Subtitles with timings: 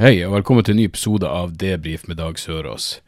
[0.00, 3.02] Hei, og velkommen til en ny episode av Debrif med Dag Sørås.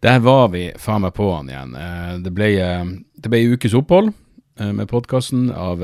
[0.00, 1.74] Der var vi faen meg på han igjen.
[1.76, 2.84] Eh, Det ble, eh,
[3.20, 4.14] det ble ukes opphold
[4.58, 5.82] eh, med podkasten av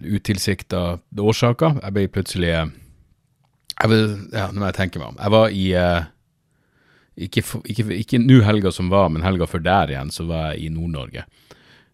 [0.00, 1.76] utilsikta årsaker.
[1.82, 5.18] Jeg ble plutselig jeg vil, Ja, nå må jeg tenke meg om.
[5.20, 5.66] Jeg var i
[7.26, 10.64] Ikke, ikke, ikke nå helga som var, men helga før der igjen, så var jeg
[10.64, 11.26] i Nord-Norge.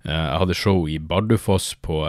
[0.05, 2.07] Jeg hadde show i Bardufoss på,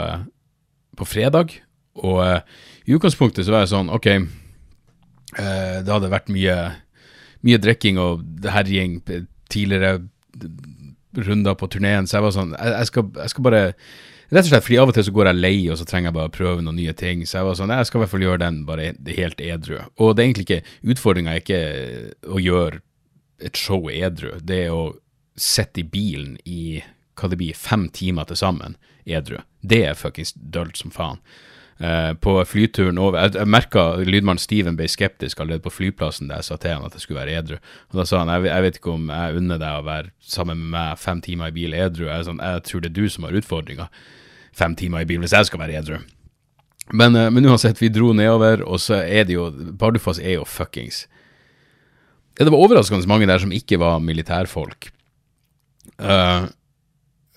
[0.95, 1.57] på fredag,
[1.95, 2.43] og
[2.85, 4.07] i utgangspunktet så var jeg sånn OK.
[5.39, 6.55] Eh, det hadde vært mye,
[7.47, 8.99] mye drikking og herjing
[9.51, 9.99] tidligere
[11.11, 13.65] runder på turneen, så jeg var sånn jeg, jeg, skal, jeg skal bare
[14.31, 16.15] Rett og slett fordi av og til så går jeg lei, og så trenger jeg
[16.15, 17.25] bare å prøve noen nye ting.
[17.27, 18.85] Så jeg var sånn, jeg skal i hvert fall gjøre den bare
[19.17, 19.81] helt edru.
[19.99, 21.59] Og det er egentlig ikke Utfordringa er ikke
[22.31, 22.79] å gjøre
[23.43, 24.29] et show edru.
[24.39, 24.85] Det er å
[25.35, 26.79] sitte i bilen i
[27.19, 29.41] hva det blir, fem timer til sammen edru.
[29.59, 31.19] Det er fuckings dølt som faen
[31.81, 36.39] eh, på flyturen over Jeg, jeg merka lydmannen Steven ble skeptisk allerede på flyplassen da
[36.39, 37.59] jeg sa til han at jeg skulle være edru.
[37.91, 40.61] Og Da sa han jeg, jeg vet ikke om jeg unner deg å være sammen
[40.61, 42.07] med meg fem timer i bil edru.
[42.07, 43.89] Jeg, sånn, jeg tror det er du som har utfordringa.
[44.57, 45.99] Fem timer i bil hvis jeg skal være edru.
[46.91, 50.47] Men, eh, men uansett, vi dro nedover, og så er det jo Bardufoss er jo
[50.47, 51.05] fuckings
[52.37, 54.89] Det var overraskende mange der som ikke var militærfolk.
[55.99, 56.49] Eh,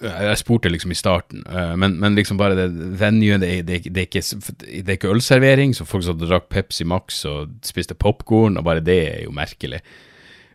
[0.04, 2.68] jeg spurte liksom i starten, eh, men, men liksom bare det
[3.00, 4.22] venuet det, det, det, er ikke,
[4.60, 8.66] det er ikke ølservering, så folk satt og drakk Pepsi Max og spiste popkorn, og
[8.66, 9.80] bare det er jo merkelig.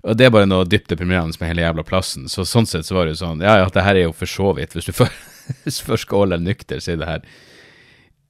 [0.07, 2.29] Og det er bare noe dypt deprimerende med hele jævla plassen.
[2.31, 4.31] Så sånn sett så var det jo sånn, ja ja, det her er jo for
[4.31, 7.29] så vidt, hvis du først skal holde deg nykter, så er det her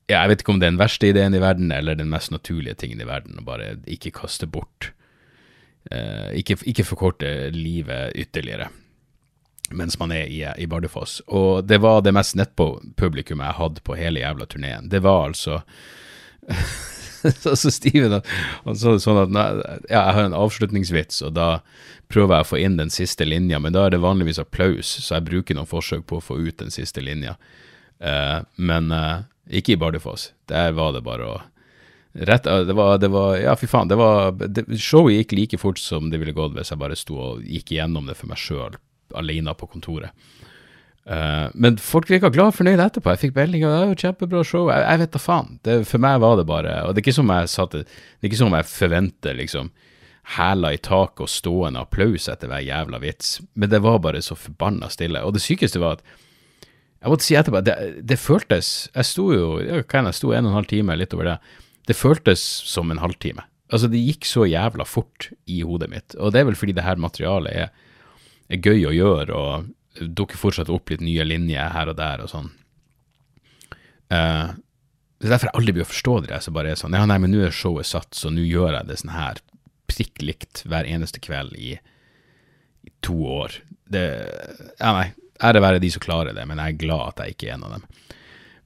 [0.10, 2.32] ja, jeg vet ikke om det er den verste ideen i verden, eller den mest
[2.34, 4.90] naturlige tingen i verden, å bare ikke kaste bort
[5.94, 8.72] eh, ikke, ikke forkorte livet ytterligere
[9.72, 11.20] mens man er i, i Bardufoss.
[11.28, 14.90] Og det var det mest nettpublikummet jeg hadde på hele jævla turneen.
[14.90, 15.62] Det var altså
[17.44, 18.12] Så så Steven
[18.64, 19.34] han- sa det sånn at
[19.92, 21.50] ja, jeg har en avslutningsvits, og da
[22.08, 25.18] prøver jeg å få inn den siste linja, men da er det vanligvis applaus, så
[25.18, 27.36] jeg bruker noen forsøk på å få ut den siste linja.
[28.00, 30.30] Uh, men uh, ikke i Bardufoss.
[30.48, 31.40] Der var det bare å
[32.20, 33.88] Rett, det var, det var Ja, fy faen.
[33.88, 37.20] Det var, det, showet gikk like fort som det ville gått hvis jeg bare sto
[37.22, 38.80] og gikk igjennom det for meg sjøl,
[39.18, 40.14] alene på kontoret.
[41.10, 43.10] Uh, men folk virka glad og fornøyd etterpå.
[43.16, 44.70] Jeg fikk melding om det var kjempebra show.
[44.70, 45.54] Jeg, jeg vet da faen.
[45.66, 48.30] Det, for meg var det bare Og det er ikke som jeg satte Det er
[48.30, 49.72] ikke som jeg forventer liksom
[50.36, 54.36] hæla i taket og stående applaus etter hver jævla vits, men det var bare så
[54.38, 55.24] forbanna stille.
[55.26, 56.04] Og det sykeste var at
[57.00, 60.46] jeg måtte si etterpå, det, det føltes Jeg sto jo jeg kan, jeg sto en
[60.46, 61.38] og en halv time, litt over det.
[61.88, 63.46] Det føltes som en halvtime.
[63.70, 66.18] Altså, det gikk så jævla fort i hodet mitt.
[66.18, 67.72] Og det er vel fordi det her materialet er,
[68.50, 72.32] er gøy å gjøre, og dukker fortsatt opp litt nye linjer her og der og
[72.32, 72.50] sånn.
[74.10, 74.58] Uh,
[75.20, 77.04] det er derfor jeg aldri blir å forstå det der som bare er sånn Ja,
[77.06, 79.42] nei, men nå er showet satt, så nå gjør jeg det sånn her
[79.90, 81.76] prikk likt hver eneste kveld i,
[82.86, 83.60] i to år.
[83.90, 84.06] Det
[84.80, 85.10] Ja, nei.
[85.40, 87.62] Ære være de som klarer det, men jeg er glad at jeg ikke er en
[87.64, 87.84] av dem.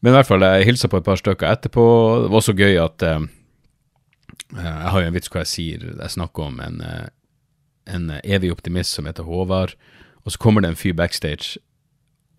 [0.02, 1.84] Men i hvert fall, jeg hilsa på et par stykker etterpå.
[2.24, 3.28] Det var så gøy at uh,
[4.58, 7.06] Jeg har jo en vits hvor jeg sier Jeg snakker om en, eh,
[7.86, 9.76] en evig optimist som heter Håvard,
[10.24, 11.60] og så kommer det en fyr backstage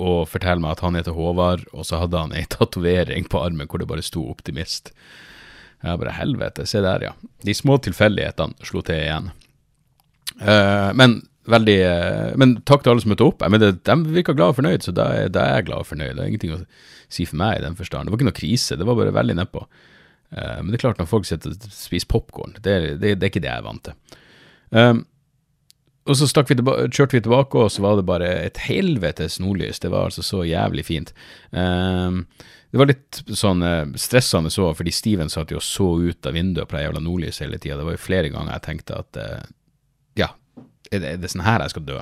[0.00, 3.68] og forteller meg at han heter Håvard, og så hadde han ei tatovering på armen
[3.70, 4.92] hvor det bare sto 'optimist'.
[5.84, 7.12] Jeg bare helvete, se der, ja.
[7.44, 9.30] De små tilfeldighetene slo til igjen.
[10.40, 13.44] Uh, men veldig uh, Men takk til alle som møtte opp.
[13.44, 15.90] Jeg mener, de virka glad og fornøyd, så da er, da er jeg glad og
[15.90, 16.14] fornøyd.
[16.16, 16.62] Det er ingenting å
[17.12, 18.08] si for meg i den forstand.
[18.08, 19.66] Det var ikke noe krise, det var bare veldig nedpå.
[20.32, 23.34] Uh, men det er klart, når folk sitter og spiser popkorn, det, det, det er
[23.34, 24.22] ikke det jeg er vant til.
[24.72, 25.04] Um,
[26.04, 26.56] og så vi
[26.92, 29.80] kjørte vi tilbake, og så var det bare et helvetes nordlys.
[29.80, 31.14] Det var altså så jævlig fint.
[31.50, 32.26] Um,
[32.74, 36.34] det var litt sånn eh, stressende så, fordi Steven satt jo og så ut av
[36.34, 37.76] vinduet på det jævla nordlyset hele tida.
[37.78, 39.44] Det var jo flere ganger jeg tenkte at uh,
[40.18, 40.32] ja,
[40.90, 42.00] er det, er det sånn her jeg skal dø?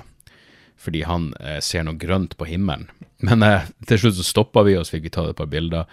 [0.80, 2.88] Fordi han uh, ser noe grønt på himmelen.
[3.28, 5.92] Men uh, til slutt så stoppa vi, og så fikk vi ta et par bilder.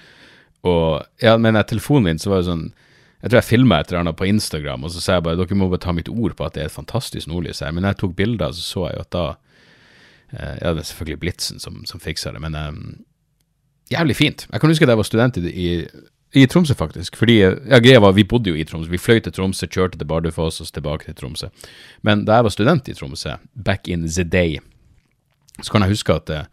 [0.66, 2.70] Og ja, men telefonen min så var det sånn
[3.20, 5.58] Jeg tror jeg filma et eller annet på Instagram, og så sa jeg bare dere
[5.60, 7.74] må bare ta mitt ord på at det er et fantastisk nordlys her.
[7.76, 9.26] Men når jeg tok bilder, så så jeg jo at da
[10.32, 12.80] eh, Ja, det er selvfølgelig Blitzen som, som fiksa det, men um,
[13.92, 14.48] jævlig fint.
[14.52, 15.68] Jeg kan huske da jeg var student i, i
[16.40, 17.18] I Tromsø, faktisk.
[17.18, 18.90] Fordi, ja, greia var, Vi bodde jo i Tromsø.
[18.92, 21.48] Vi fløy til Tromsø, kjørte til Bardufoss og tilbake til Tromsø.
[22.02, 23.36] Men da jeg var student i Tromsø,
[23.66, 24.60] back in the day,
[25.62, 26.46] så kan jeg huske at eh,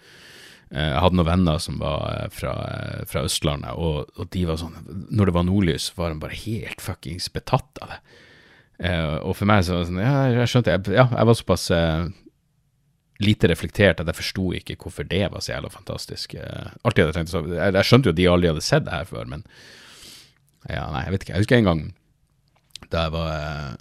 [0.67, 4.59] jeg hadde noen venner som var eh, fra, eh, fra Østlandet, og, og, de var
[4.59, 4.75] sånn
[5.15, 7.99] Når det var nordlys, var de bare helt fuckings betatt av det.
[8.91, 11.39] Eh, og for meg så var det sånn Ja, jeg skjønte jeg, Ja, jeg var
[11.39, 12.09] såpass eh,
[13.23, 16.35] lite reflektert at jeg forsto ikke hvorfor det var så jævla fantastisk.
[16.35, 18.93] Eh, alltid hadde tenkt så, jeg, jeg, skjønte jo at de aldri hadde sett det
[18.93, 19.47] her før, men
[20.67, 21.37] ja, nei, jeg vet ikke.
[21.37, 21.83] Jeg husker en gang
[22.91, 23.79] da jeg var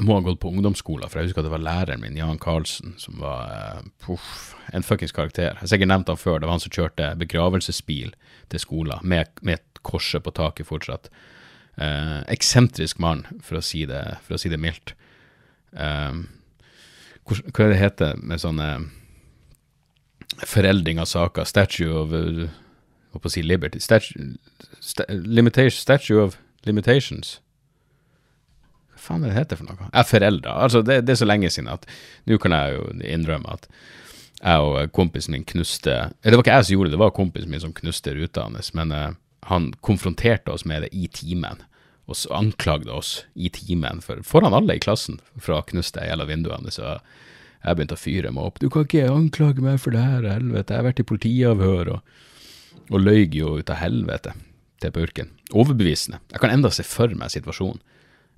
[0.00, 2.38] Jeg må ha gått på ungdomsskolen, for jeg husker at det var læreren min, Jan
[2.40, 5.50] Karlsen, som var uh, puff, en fuckings karakter.
[5.50, 6.38] Jeg har sikkert nevnt han før.
[6.40, 8.14] Det var han som kjørte begravelsesbil
[8.48, 11.10] til skolen, med, med et korset på taket fortsatt.
[12.32, 14.94] eksentrisk mann, for å si det, for å si det mildt.
[15.76, 16.24] Um,
[17.28, 18.70] hva er det heter med sånne
[20.48, 21.44] foreldring av saker?
[21.44, 22.48] Statue of uh,
[23.12, 23.84] Hva på å si Liberty?
[23.84, 24.32] Statue,
[24.80, 25.04] sta,
[25.68, 27.40] statue of Limitations?
[29.00, 29.88] Hva faen er det heter for noe?
[29.88, 30.58] Jeg er foreldre.
[30.66, 31.88] Altså, det, det, er så lenge siden at
[32.28, 33.66] nå kan jeg jo innrømme at
[34.40, 35.94] jeg og kompisen min knuste
[36.24, 38.70] Det var ikke jeg som gjorde det, det var kompisen min som knuste ruta hans,
[38.76, 39.10] men uh,
[39.50, 41.60] han konfronterte oss med det i timen
[42.10, 45.94] og så anklagde oss i timen for, foran alle i klassen for å ha knust
[45.94, 46.72] det gjennom vinduene.
[46.74, 46.96] Så
[47.60, 48.58] jeg begynte å fyre meg opp.
[48.58, 50.74] 'Du kan ikke anklage meg for det her, helvete.
[50.74, 52.16] Jeg har vært i politiavhør og,
[52.90, 54.34] og løy jo ut av helvete
[54.82, 55.30] til purken.
[55.54, 56.18] Overbevisende.
[56.32, 57.78] Jeg kan enda se for meg situasjonen.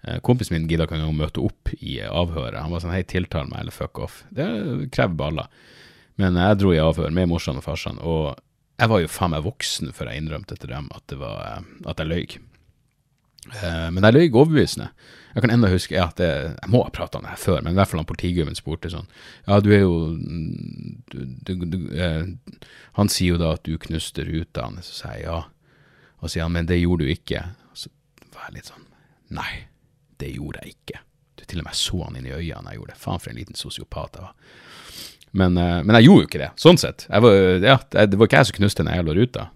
[0.05, 2.59] Eh, kompisen min gidda ikke engang møte opp i avhøret.
[2.61, 4.23] Han var sånn 'hei, tiltal meg', eller 'fuck off'.
[4.33, 5.47] Det krever baller.
[6.19, 8.39] Men jeg dro i avhør med morsan og farsan, og
[8.79, 11.63] jeg var jo faen meg voksen før jeg innrømte til dem at, det var, eh,
[11.87, 12.39] at jeg løy.
[13.43, 14.93] Uh, men jeg løy overbevisende.
[15.35, 16.29] Jeg kan enda huske ja, det,
[16.61, 18.91] Jeg må ha prata om det her før, men i hvert fall han politigubben spurte
[18.93, 19.09] sånn
[19.49, 22.29] Ja, du er jo du, du, du, eh,
[22.95, 25.41] Han sier jo da at du knuste ruta hans, så sier jeg ja.
[26.21, 27.43] Og så sier han men det gjorde du ikke.
[27.73, 27.91] Og så
[28.31, 28.87] var jeg litt sånn
[29.33, 29.51] Nei,
[30.23, 31.03] det gjorde jeg ikke.
[31.39, 33.01] Du til og med så han inn i øynene jeg gjorde det.
[33.03, 34.61] Faen for en liten sosiopat jeg var.
[35.33, 37.07] Men, uh, men, jeg gjorde jo ikke det, sånn sett.
[37.09, 39.49] Var, ja, det var ikke jeg som knuste den jævla ruta.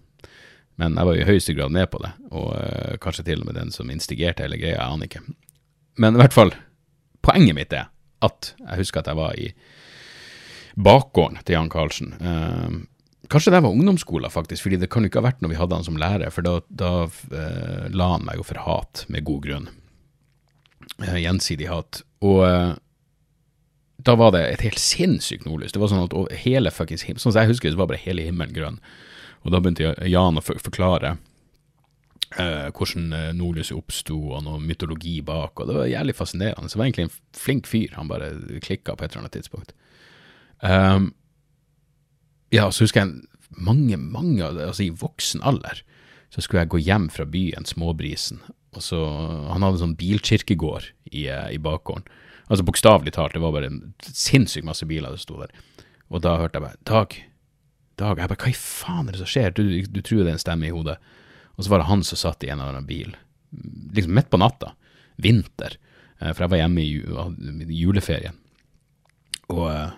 [0.77, 3.57] Men jeg var i høyeste grad med på det, og uh, kanskje til og med
[3.57, 5.23] den som instigerte hele greia, jeg aner ikke.
[6.01, 6.53] Men i hvert fall,
[7.25, 7.89] poenget mitt er
[8.25, 9.51] at jeg husker at jeg var i
[10.77, 12.13] bakgården til Jan Karlsen.
[12.21, 15.59] Uh, kanskje det var ungdomsskolen, faktisk, fordi det kan jo ikke ha vært når vi
[15.61, 19.25] hadde han som lærer, for da, da uh, la han meg jo for hat, med
[19.25, 19.69] god grunn.
[20.97, 22.01] Gjensidig hat.
[22.25, 22.43] Og
[23.97, 25.73] da var det et helt sinnssykt nordlys.
[25.75, 28.03] Det var sånn at hele fuckings himmelen, Sånn som jeg husker det, så var bare
[28.03, 28.77] hele himmelen grønn.
[29.43, 31.15] Og da begynte Jan å forklare
[32.35, 36.69] eh, hvordan eh, nordlyset oppsto, og noe mytologi bak, og det var jævlig fascinerende.
[36.69, 38.31] Så det var egentlig en flink fyr, han bare
[38.65, 39.73] klikka på et eller annet tidspunkt.
[40.61, 41.11] Um,
[42.53, 45.83] ja, så husker jeg mange, mange, altså i voksen alder,
[46.33, 48.41] så skulle jeg gå hjem fra byen, Småbrisen,
[48.77, 48.99] og så
[49.51, 52.05] Han hadde en sånn bilkirkegård i, eh, i bakgården.
[52.47, 55.51] Altså bokstavelig talt, det var bare en sinnssykt masse biler som sto der.
[56.07, 57.17] Og da hørte jeg bare Dag,
[57.99, 58.21] dag.
[58.21, 59.51] Jeg bare, hva i faen er det som skjer?
[59.57, 60.97] Du, du tror det er en stemme i hodet.
[61.57, 63.15] Og så var det han som satt i en eller annen bil,
[63.97, 64.75] liksom midt på natta,
[65.17, 65.79] vinter,
[66.21, 68.37] eh, for jeg var hjemme i juleferien.
[69.51, 69.95] Og eh,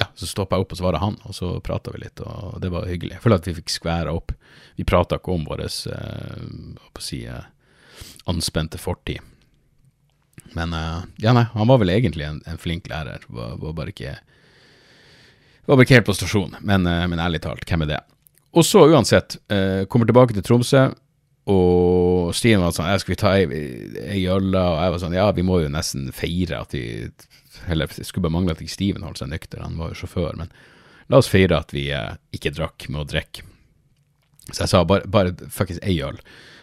[0.00, 2.22] ja, så stoppa jeg opp, og så var det han, og så prata vi litt,
[2.24, 3.16] og det var hyggelig.
[3.16, 4.32] Jeg føler at vi fikk skværa opp.
[4.78, 6.46] Vi prata ikke om vår eh,
[7.02, 7.44] si, eh,
[8.24, 9.20] anspente fortid.
[10.52, 13.94] Men eh, ja, nei, han var vel egentlig en, en flink lærer, var, var bare
[13.94, 14.16] ikke
[15.66, 18.00] var bare ikke helt på stasjon, men, eh, men, ærlig talt, hvem er det?
[18.52, 20.88] Og så uansett, eh, kommer tilbake til Tromsø,
[21.52, 23.46] og Stian var sånn, skal vi ta ei,
[24.02, 24.20] ei?
[24.30, 27.10] Og jeg var sånn, ja, vi må jo nesten feire at vi
[27.66, 30.36] Eller det skulle bare mangle at ikke Steven holdt seg nykter, han var jo sjåfør,
[30.38, 30.52] men
[31.10, 31.90] la oss feire at vi
[32.32, 33.44] ikke drakk med å drikke.
[34.50, 36.16] Så jeg sa bare, bare fuckings ei øl.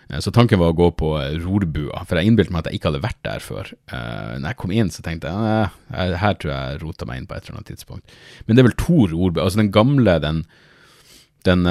[0.09, 2.79] Eh, så tanken var å gå på eh, rorbua, for jeg innbilte meg at jeg
[2.79, 3.71] ikke hadde vært der før.
[3.91, 7.29] Uh, når jeg kom inn, så tenkte jeg eh, her tror jeg rota meg inn
[7.29, 8.17] på et eller annet tidspunkt.
[8.45, 9.45] Men det er vel to rorbuer.
[9.45, 10.43] Altså den gamle, den,
[11.47, 11.65] den,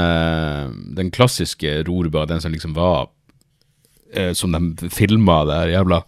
[0.97, 3.11] den klassiske rorbua, den som liksom var
[4.33, 5.99] Som de filma det jævla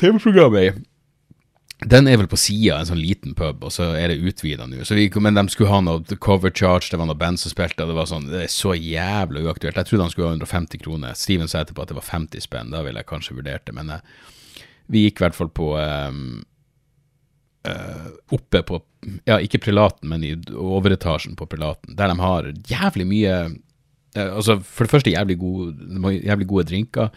[0.00, 0.87] TV-programmet i.
[1.78, 4.82] Den er vel på sida en sånn liten pub, og så er det utvida nå.
[5.22, 7.98] Men de skulle ha noe cover charge, det var noe band som spilte, og det
[8.00, 9.78] var sånn Det er så jævlig uaktuelt.
[9.78, 11.14] Jeg trodde han skulle ha 150 kroner.
[11.14, 13.94] Steven sa etterpå at det var 50 spenn, da ville jeg kanskje vurdert det, men
[13.94, 14.02] uh,
[14.90, 16.22] vi gikk i hvert fall på um,
[18.32, 18.78] Oppe på
[19.28, 23.58] Ja, ikke prelaten, men i overetasjen på prelaten, der de har jævlig mye uh,
[24.18, 27.12] Altså, for det første jævlig gode, jævlig gode drinker.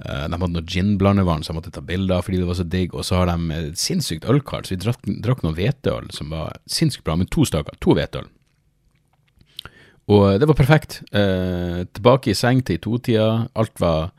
[0.00, 2.66] Uh, de hadde noe gin-blandevann som jeg måtte ta bilder av fordi det var så
[2.72, 2.94] digg.
[2.96, 6.56] Og så har de et sinnssykt ølkart, så vi drakk, drakk noe hveteøl som var
[6.70, 8.28] sinnssykt bra, men to staker, To hveteøl.
[10.10, 11.00] Og det var perfekt.
[11.14, 13.28] Eh, tilbake i seng til i totida.
[13.54, 14.10] Alt var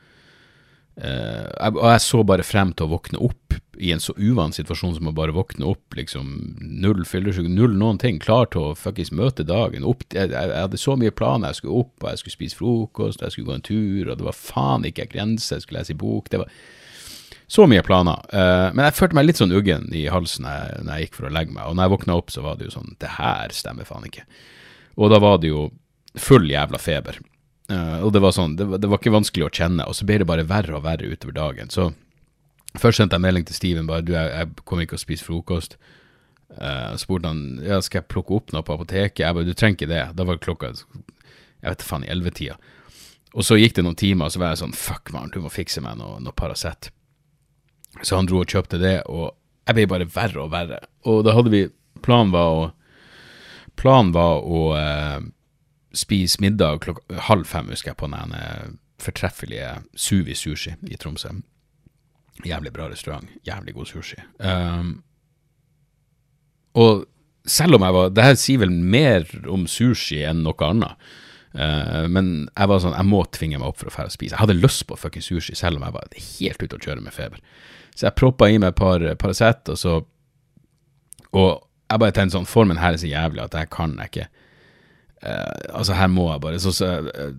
[0.95, 4.93] eh, Og jeg så bare frem til å våkne opp i en så uvan situasjon
[4.99, 6.27] som å bare våkne opp, liksom
[6.61, 8.19] null fyllesyke, null noen ting.
[8.21, 9.87] Klar til å fuckings møte dagen.
[9.89, 11.49] Opp, jeg, jeg, hadde så mye planer.
[11.49, 14.19] Jeg skulle opp, og jeg skulle spise frokost, og jeg skulle gå en tur, og
[14.19, 15.49] det var faen ikke en grense.
[15.55, 16.29] Jeg skulle lese i bok.
[16.29, 16.53] Det var
[17.51, 18.21] så mye planer.
[18.29, 21.33] Uh, men jeg følte meg litt sånn uggen i halsen når jeg gikk for å
[21.39, 21.65] legge meg.
[21.65, 24.27] Og når jeg våkna opp, så var det jo sånn Det her stemmer faen ikke.
[25.01, 25.65] Og da var det jo
[26.21, 27.17] full jævla feber.
[27.65, 30.05] Uh, og det var sånn, det var, det var, ikke vanskelig å kjenne, og så
[30.05, 31.73] ble det bare verre og verre utover dagen.
[31.73, 31.89] Så
[32.79, 35.77] først sendte jeg melding til Steven bare du, jeg, jeg kommer ikke å spise frokost.
[36.51, 39.23] Uh, spurte han ja, skal jeg plukke opp noe på apoteket.
[39.23, 40.03] Jeg bare du trenger ikke det.
[40.17, 42.57] Da var klokka jeg vet faen i ellevetida.
[43.31, 45.51] Og så gikk det noen timer, og så var jeg sånn fuck man, du må
[45.51, 46.89] fikse meg noe, noe Paracet.
[48.01, 49.31] Så han dro og kjøpte det, og
[49.67, 50.81] jeg ble bare verre og verre.
[51.07, 51.67] Og da hadde vi
[52.01, 52.63] Planen var å
[53.79, 55.21] Planen var å eh,
[55.95, 58.35] spise middag klokka halv fem, husker jeg, på den
[59.01, 61.31] fortreffelige Suvi Sushi i Tromsø.
[62.47, 63.27] Jævlig bra restaurant.
[63.47, 64.19] Jævlig god sushi.
[64.39, 65.01] Um,
[66.77, 67.05] og
[67.45, 71.09] selv om jeg var Det her sier vel mer om sushi enn noe annet.
[71.51, 74.35] Uh, men jeg var sånn, jeg må tvinge meg opp for å dra og spise.
[74.35, 77.15] Jeg hadde lyst på fucking sushi, selv om jeg var helt ute å kjøre med
[77.15, 77.41] feber.
[77.91, 80.01] Så jeg proppa i meg et par Paracet, og så
[81.31, 84.25] Og jeg bare tenkte sånn, formen her er så jævlig at jeg kan jeg ikke.
[85.21, 87.33] Uh, altså, her må jeg bare Så, så Jeg,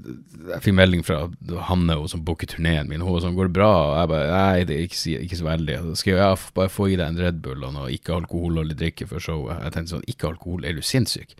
[0.52, 1.24] jeg fikk melding fra
[1.66, 3.02] Hanne, som booker turneen min.
[3.02, 5.78] Hun sånn 'Går det bra?' Og jeg bare 'Nei, det er ikke, ikke så veldig'.
[5.82, 9.18] Så skal jeg bare få i deg en Red Bull og noe ikke-alkoholholdig drikke før
[9.26, 9.64] showet.
[9.64, 11.34] Jeg tenkte sånn Ikke alkohol, er du sinnssyk?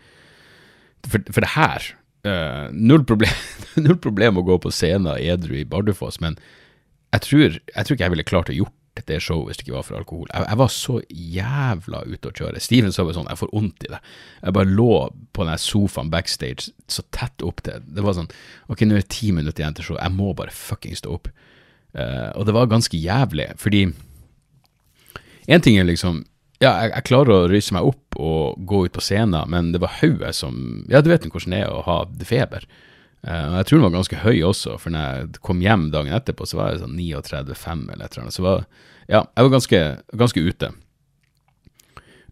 [1.07, 1.87] For, for det her
[2.27, 3.39] uh, null, problem,
[3.85, 6.35] null problem å gå på scenen edru i Bardufoss, men
[7.13, 9.75] jeg tror, jeg tror ikke jeg ville klart å gjort det showet hvis det ikke
[9.75, 10.27] var for alkohol.
[10.29, 12.61] Jeg, jeg var så jævla ute å kjøre.
[12.63, 14.01] Steven sa bare sånn, jeg får vondt i det.
[14.43, 14.91] Jeg bare lå
[15.33, 18.29] på den sofaen backstage så tett opp til Det var sånn,
[18.69, 21.31] ok, nå er det ti minutter igjen til showet, jeg må bare fucking stå opp.
[21.93, 23.87] Uh, og det var ganske jævlig, fordi
[25.45, 26.23] en ting er liksom
[26.61, 29.81] ja, jeg, jeg, klarer å røyse meg opp og gå ut på scenen, men det
[29.83, 32.67] var hodet som Ja, du vet hvordan det er å ha feber.
[33.23, 36.47] Uh, jeg tror den var ganske høy også, for når jeg kom hjem dagen etterpå,
[36.47, 38.35] så var jeg sånn 39,5 eller et eller annet.
[38.35, 38.65] Så var,
[39.07, 39.79] ja, jeg var ganske,
[40.23, 40.69] ganske ute.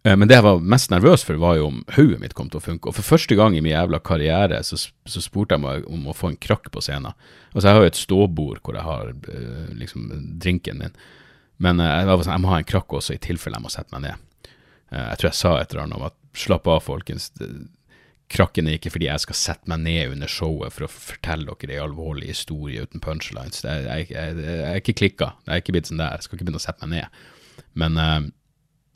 [0.04, 2.60] Uh, men det jeg var mest nervøs for, var jo om hodet mitt kom til
[2.60, 2.92] å funke.
[2.92, 6.18] Og for første gang i min jævla karriere så, så spurte jeg meg om å
[6.18, 7.16] få en krakk på scenen.
[7.54, 10.12] Altså, jeg har jo et ståbord hvor jeg har uh, liksom
[10.44, 11.02] drinken min.
[11.62, 13.94] Men jeg var sånn, jeg må ha en krakk også, i tilfelle jeg må sette
[13.94, 14.54] meg ned.
[14.90, 17.30] jeg tror jeg sa et eller annet om at slapp av, folkens.
[17.38, 17.48] Det,
[18.32, 21.76] Krakken er ikke fordi jeg skal sette meg ned under showet for å fortelle dere
[21.76, 23.66] ei alvorlig historie uten punchlines.
[23.66, 25.34] Er, jeg, jeg, jeg, er ikke klikka.
[25.48, 26.16] Jeg er ikke blitt sånn der.
[26.16, 27.20] Jeg skal ikke begynne å sette meg ned.
[27.82, 28.22] Men, uh,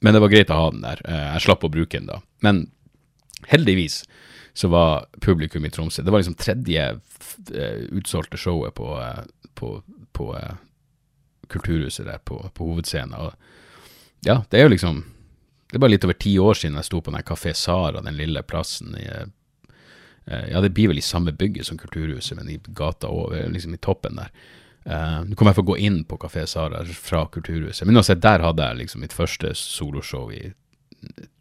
[0.06, 1.04] men det var greit å ha den der.
[1.04, 2.22] Uh, jeg slapp å bruke den da.
[2.46, 2.66] Men
[3.52, 4.04] heldigvis
[4.56, 8.88] så var publikum i Tromsø Det var liksom tredje uh, utsolgte showet på,
[9.60, 9.74] på,
[10.16, 10.30] på
[11.52, 13.20] Kulturhuset der på, på hovedscenen.
[13.20, 15.04] Og ja, det er jo liksom
[15.76, 18.16] det er bare litt over ti år siden jeg sto på den Kafé Sara, den
[18.16, 22.56] lille plassen i eh, Ja, det blir vel i samme bygget som Kulturhuset, men i
[22.68, 24.30] gata over, liksom i toppen der.
[24.86, 27.84] Uh, Nå kommer jeg til å gå inn på Kafé Sara fra Kulturhuset.
[27.90, 30.54] Men uansett, der hadde jeg liksom mitt første soloshow i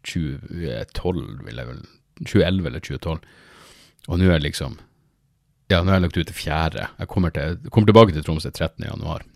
[0.03, 1.79] 2012, vil jeg vel
[2.19, 3.29] 2011 eller 2012.
[4.09, 4.75] Og nå er det liksom
[5.71, 6.89] Ja, nå har jeg lagt ut det fjerde.
[6.99, 9.31] Jeg kommer, til, kommer tilbake til Tromsø 13.1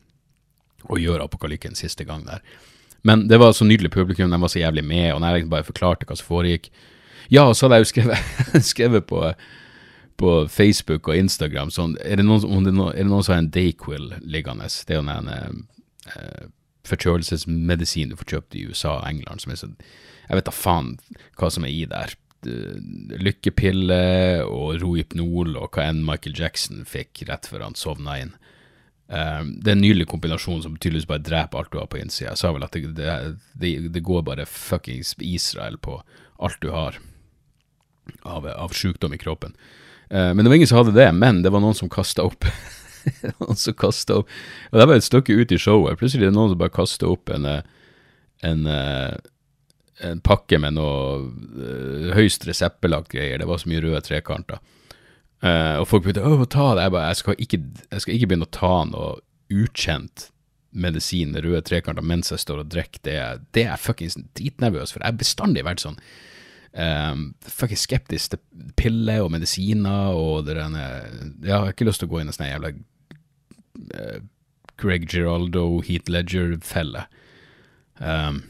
[0.89, 2.43] og gjør Apokalykken siste gang der.
[3.01, 6.07] Men det var så nydelig publikum, de var så jævlig med, og jeg bare forklarte
[6.07, 6.69] hva som foregikk
[7.29, 8.29] Ja, og så hadde jeg jo skrevet,
[8.73, 9.23] skrevet på,
[10.17, 13.43] på, Facebook og Instagram sånn Er det noen, det no, er det noen som har
[13.43, 14.67] en Dayquil liggende?
[14.67, 16.47] Det er jo en eh,
[16.89, 19.69] forkjølelsesmedisin du får kjøpt i USA og England, som er så
[20.29, 20.97] Jeg vet da faen
[21.39, 22.13] hva som er i der.
[23.19, 28.35] Lykkepille og Rohypnol og hva enn Michael Jackson fikk rett før han sovna inn.
[29.09, 32.35] Um, det er en nydelig kombinasjon som tydeligvis bare dreper alt du har på innsida.
[32.35, 33.05] Jeg sa vel at det,
[33.57, 35.95] det, det, går bare fuckings Israel på
[36.37, 36.99] alt du har
[38.21, 39.57] av, av sykdom i kroppen.
[40.13, 42.45] Uh, men det var ingen som hadde det, men det var noen som kasta opp.
[43.41, 44.29] noen som kasta opp
[44.69, 45.97] Og det var et stykke ut i showet.
[45.97, 47.61] Plutselig er det noen som bare kaster opp en, eh,
[48.45, 49.19] en, en,
[50.05, 53.41] eh, pakke med noe uh, høyst reseppelagt greier.
[53.41, 54.61] Det var så mye røde trekanter.
[55.39, 56.87] Uh, og folk begynte å ta det.
[56.87, 59.11] Jeg, bare, jeg, skal ikke, jeg skal ikke begynne å ta noe
[59.49, 60.29] ukjent
[60.69, 63.01] medisin, røde trekanter, mens jeg står og drikker.
[63.05, 63.15] Det,
[63.55, 65.01] det er jeg fuckings dritnervøs for.
[65.01, 65.97] Jeg har bestandig vært sånn
[66.73, 72.09] um, fuckings skeptisk til piller og medisiner og det der Jeg har ikke lyst til
[72.09, 74.19] å gå inn i en sånn jævla uh,
[74.79, 77.07] Greg Giraldo, Heat Ledger-felle.
[77.99, 78.43] Um,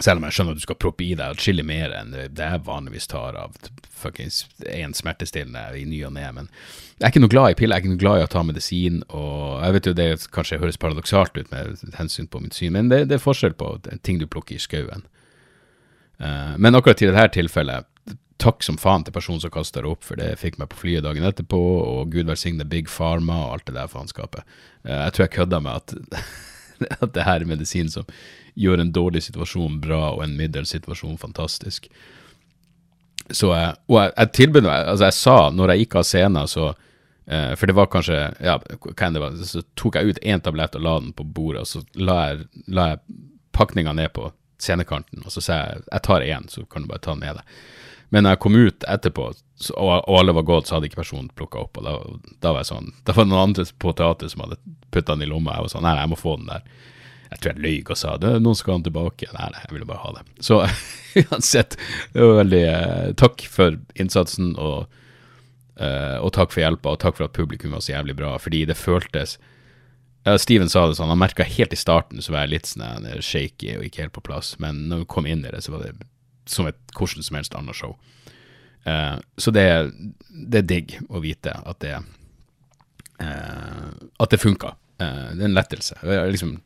[0.00, 2.64] Selv om jeg skjønner at du skal proppe i deg atskillig mer enn det jeg
[2.64, 3.58] vanligvis tar av
[3.92, 6.24] fuckings én smertestillende i ny og ne.
[6.32, 6.48] Men
[6.96, 8.42] jeg er ikke noe glad i piller, jeg er ikke noe glad i å ta
[8.46, 9.02] medisin.
[9.12, 12.88] Og jeg vet jo det kanskje høres paradoksalt ut med hensyn på mitt syn, men
[12.88, 13.74] det, det er forskjell på
[14.06, 15.04] ting du plukker i skauen.
[16.22, 17.88] Uh, men akkurat i dette tilfellet,
[18.42, 21.04] takk som faen til personen som kasta det opp, for det fikk meg på flyet
[21.04, 24.46] dagen etterpå, og gud velsigne Big Pharma og alt det der faenskapet.
[24.86, 26.22] Uh, jeg tror jeg kødda med at,
[27.04, 28.08] at det her er medisin som
[28.58, 31.88] gjør en dårlig situasjon bra og en middels situasjon fantastisk.
[33.30, 36.50] Så jeg, og jeg, jeg tilbød meg, altså jeg sa når jeg gikk av scenen,
[36.50, 40.22] så eh, For det var kanskje ja, hva enn det var, så tok jeg ut
[40.26, 43.00] én tablett og la den på bordet, og så la jeg, jeg
[43.52, 44.30] pakninga ned på
[44.62, 47.40] scenekanten, og så sa jeg jeg tar én, så kan du bare ta den med
[47.40, 47.56] deg.
[48.12, 49.26] Men når jeg kom ut etterpå,
[49.72, 51.78] og, alle var gått, så hadde ikke personen plukka opp.
[51.80, 51.96] og da,
[52.44, 54.60] da, var jeg sånn, da var det noen andre på teateret som hadde
[54.92, 55.56] putta den i lomma.
[55.56, 56.66] Jeg var sånn Nei, jeg må få den der.
[57.32, 59.30] Jeg tror jeg løy og sa det, noen skal ha den tilbake.
[59.32, 60.26] Nei, nei, jeg ville bare ha det.
[60.44, 60.58] Så
[61.22, 61.78] uansett,
[62.12, 64.92] det var veldig eh, Takk for innsatsen, og,
[65.80, 68.66] eh, og takk for hjelpa, og takk for at publikum var så jævlig bra, fordi
[68.68, 69.38] det føltes
[70.22, 73.08] ja, Steven sa det sånn, han merka helt i starten så var jeg litt sånn
[73.08, 75.74] eh, shaky og ikke helt på plass, men når vi kom inn i det, så
[75.74, 75.96] var det
[76.48, 77.96] som et hvordan som helst annet show.
[78.86, 79.66] Uh, så det,
[80.30, 81.92] det, er digg å vite at det
[83.22, 84.72] uh, At det funka.
[84.98, 85.98] Uh, det er en lettelse.
[86.02, 86.56] Liksom,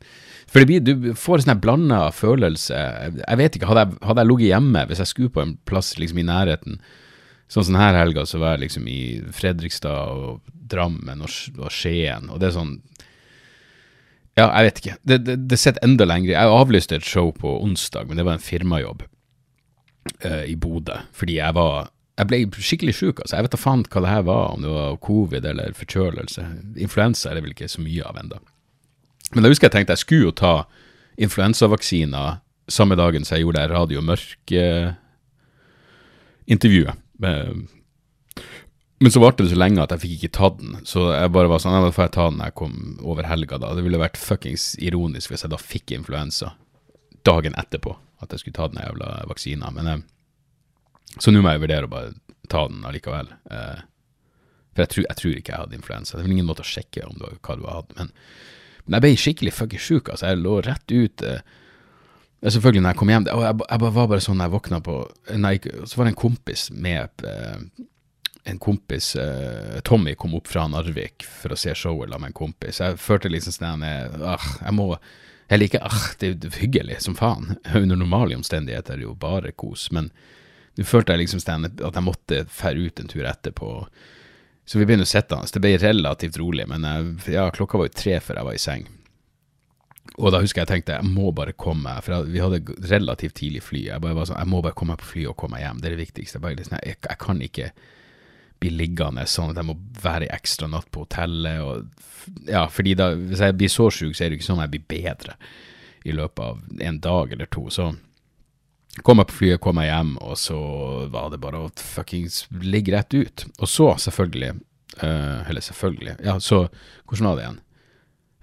[0.49, 2.77] for blir, du får en sånn blanda følelse.
[3.19, 5.97] Jeg vet ikke, hadde jeg, hadde jeg ligget hjemme, hvis jeg skulle på en plass
[6.01, 6.81] liksom i nærheten
[7.47, 11.31] Sånn som denne helga, så var jeg liksom i Fredrikstad og Drammen og,
[11.61, 12.73] og Skien, og det er sånn
[14.35, 14.95] Ja, jeg vet ikke.
[15.07, 16.33] Det, det, det sitter enda lenger.
[16.33, 19.05] Jeg avlyste et show på onsdag, men det var en firmajobb
[20.25, 23.19] uh, i Bodø, fordi jeg var jeg ble skikkelig sjuk.
[23.21, 23.35] Altså.
[23.37, 26.45] Jeg vet da faen hva det her var, om det var covid eller forkjølelse.
[26.81, 28.39] Influensa er det vel ikke så mye av ennå.
[29.35, 30.53] Men da husker jeg tenkte jeg skulle jo ta
[31.21, 36.95] influensavaksiner samme dagen som jeg gjorde det Radio Mørk-intervjuet.
[37.23, 37.55] Eh,
[38.97, 41.51] men så varte det så lenge at jeg fikk ikke tatt den, så jeg bare
[41.51, 43.67] var sånn da får jeg ta den når jeg kom over helga, da.
[43.77, 46.47] Det ville vært fuckings ironisk hvis jeg da fikk influensa
[47.27, 47.91] dagen etterpå,
[48.23, 49.71] at jeg skulle ta den jævla vaksina.
[49.75, 50.03] Men eh,
[51.17, 52.13] Så nå må jeg vurdere å bare
[52.51, 53.31] ta den allikevel.
[53.51, 53.79] Eh,
[54.73, 56.15] for jeg tror, jeg tror, ikke jeg hadde influensa.
[56.15, 57.97] Det er vel ingen måte å sjekke om du, hva du har hatt.
[57.97, 58.13] Men
[58.87, 60.09] men jeg ble skikkelig fucking sjuk.
[60.11, 60.31] Altså.
[60.31, 61.23] Jeg lå rett ut.
[61.27, 61.43] Eh,
[62.47, 64.97] selvfølgelig, når jeg kom hjem og jeg, jeg, var bare sånn når jeg våkna på
[65.27, 67.85] jeg, Så var det en kompis med eh,
[68.47, 72.37] En kompis eh, Tommy kom opp fra Narvik for å se showet sammen med en
[72.37, 72.79] kompis.
[72.79, 74.93] Jeg følte liksom sånn ah, Jeg må
[75.47, 77.55] Jeg liker ah, det er hyggelig som faen.
[77.75, 79.87] Under normale omstendigheter er det jo bare kos.
[79.95, 80.11] Men
[80.77, 83.71] nå følte jeg liksom at jeg måtte fære ut en tur etterpå.
[84.67, 85.53] Så vi begynner å sitte hans.
[85.55, 88.61] Det ble relativt rolig, men jeg, ja, klokka var jo tre før jeg var i
[88.61, 88.87] seng.
[90.17, 93.61] Og da husker jeg tenkte jeg må bare komme meg, for vi hadde relativt tidlig
[93.63, 93.85] fly.
[93.91, 95.79] Jeg bare var sånn, jeg må bare komme meg på flyet og komme meg hjem,
[95.79, 96.41] det er det viktigste.
[96.43, 97.69] Jeg, liksom, jeg, jeg, kan ikke
[98.61, 101.61] bli liggende sånn at jeg må være ekstra natt på hotellet.
[101.61, 104.67] Og, ja, fordi da, hvis jeg blir så sjuk, så er det ikke sånn at
[104.67, 105.37] jeg blir bedre
[106.07, 107.67] i løpet av en dag eller to.
[107.73, 107.93] Så
[109.05, 110.55] Kom jeg på flyet, kom jeg hjem, og så
[111.13, 113.43] var det bare å fuckings ligge rett ut.
[113.59, 114.55] Og så, selvfølgelig
[115.03, 116.63] uh, Eller selvfølgelig Ja, så
[117.05, 117.59] Hvordan var det igjen?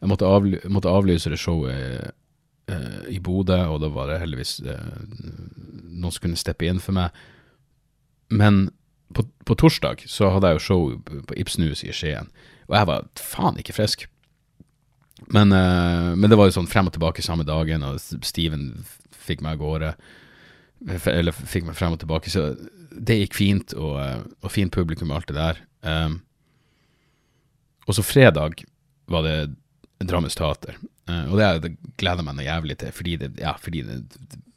[0.05, 2.13] Jeg måtte, avly måtte avlyse det showet
[2.71, 5.01] uh, i Bodø, og da var det heldigvis uh,
[5.91, 7.15] noen som kunne steppe inn for meg.
[8.29, 8.67] Men
[9.15, 10.83] på, på torsdag så hadde jeg jo show
[11.29, 12.29] på Ibsenhus i Skien,
[12.69, 14.07] og jeg var faen ikke frisk.
[15.33, 18.67] Men, men det var jo sånn frem og tilbake samme dagen, og Steven
[19.25, 19.91] fikk meg av gårde
[20.85, 22.33] eller fikk meg frem og tilbake.
[22.33, 22.53] Så
[22.95, 23.99] det gikk fint, og,
[24.43, 25.61] og fint publikum og alt det der.
[25.85, 26.19] Um,
[27.89, 28.65] og så fredag
[29.11, 29.37] var det
[30.05, 30.77] Drammens Teater,
[31.11, 34.01] uh, og det, det gleder meg noe jævlig til, fordi, det, ja, fordi det,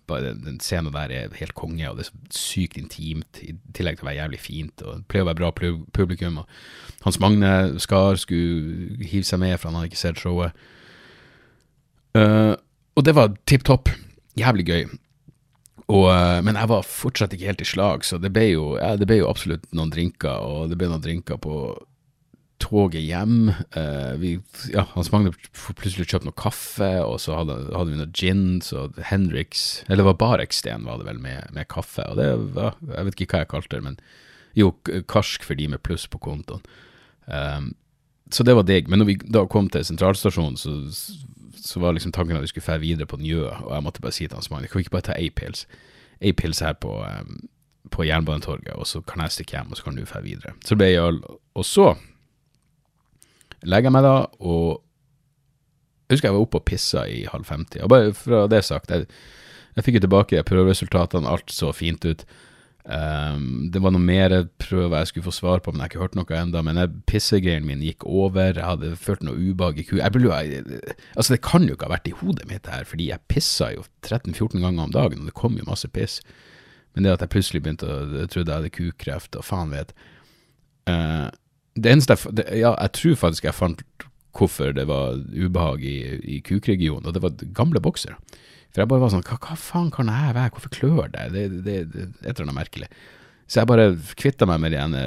[0.07, 3.99] bare den scenen der er helt konge, og det er så sykt intimt, i tillegg
[3.99, 4.83] til å være jævlig fint.
[4.83, 5.51] og Det pleier å være bra
[5.95, 6.39] publikum.
[6.43, 10.55] og Hans Magne Skar skulle hive seg med, for han hadde ikke sett showet.
[12.17, 12.55] Uh,
[12.97, 13.91] og det var tipp topp.
[14.37, 14.87] Jævlig gøy.
[15.87, 18.95] Og, eh, men jeg var fortsatt ikke helt i slag, så det ble, jo, ja,
[18.99, 20.43] det ble jo absolutt noen drinker.
[20.43, 21.61] Og det ble noen drinker på
[22.63, 23.51] toget hjem.
[23.75, 24.33] Uh, vi,
[24.73, 28.45] ja, Hans Magne plutselig kjøpt noe kaffe, og så hadde, hadde vi noe gin.
[28.65, 32.05] Så Henriks Eller det var Bareksten, var det vel, med, med, kaffe.
[32.09, 33.99] Og det var Jeg vet ikke hva jeg kalte det, men
[34.57, 34.71] jo,
[35.05, 36.63] karsk for de med pluss på kontoen.
[37.29, 37.75] Um,
[38.33, 38.89] så det var digg.
[38.89, 40.79] Men når vi da kom til sentralstasjonen, så
[41.67, 44.15] så var liksom tanken at vi skulle fære videre på Njø, og jeg måtte bare
[44.15, 45.65] si til Hans Magne kan vi ikke bare ta ei pils?
[46.21, 47.49] Ei pils her på, um,
[47.91, 50.53] på Jernbanetorget, og så kan jeg stikke hjem, og så kan du dra videre.
[50.63, 51.19] Så det ble ei øl.
[51.55, 51.95] Og så
[53.65, 54.83] legger meg da, og
[56.07, 57.81] jeg husker jeg var oppe og pissa i halv femti.
[57.83, 59.07] Og bare fra det sagt, jeg,
[59.77, 62.23] Jeg fikk jo tilbake prøveresultatene, alt så fint ut.
[62.87, 64.31] Um, det var noe mer
[64.63, 66.63] prøver jeg skulle få svar på, men jeg har ikke hørt noe ennå.
[66.65, 69.99] Men pissegreien min gikk over, jeg hadde følt noe ubehag i ku...
[70.01, 73.85] Altså, det kan jo ikke ha vært i hodet mitt her, fordi jeg pissa jo
[74.07, 76.21] 13-14 ganger om dagen, og det kom jo masse piss.
[76.95, 79.93] Men det at jeg plutselig begynte å trodde jeg hadde kukreft, og faen vet
[80.89, 81.27] uh,
[81.77, 83.83] Det eneste jeg det, Ja, jeg tror faktisk jeg fant
[84.37, 85.97] hvorfor det var ubehag i,
[86.37, 88.17] i kukregionen, og det var gamle boksere.
[88.69, 91.23] For jeg bare var sånn, hva, hva faen kan jeg være, hvorfor klør det?
[91.33, 92.89] Det, det et eller annet merkelig.
[93.47, 93.87] Så jeg bare
[94.19, 95.03] kvitta meg med de ene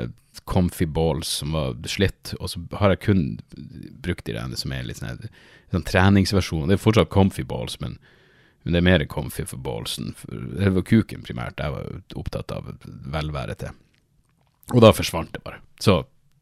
[0.51, 3.23] comfy balls som var slitt, og så har jeg kun
[4.03, 5.29] brukt de ene som er litt sånn,
[5.71, 6.67] sånn treningsversjon.
[6.71, 7.99] Det er fortsatt comfy balls, men,
[8.65, 10.15] men det er mer comfy for ballsen.
[10.27, 13.77] Det var kuken primært jeg var opptatt av velvære til.
[14.75, 15.61] Og da forsvant det bare.
[15.83, 16.01] Så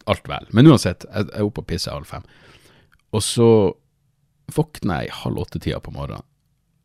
[0.09, 0.49] alt vel.
[0.57, 2.25] Men uansett, jeg er oppe og pisser halv fem.
[3.17, 3.51] Og så
[4.57, 6.25] våkner jeg i halv åtte-tida på morgenen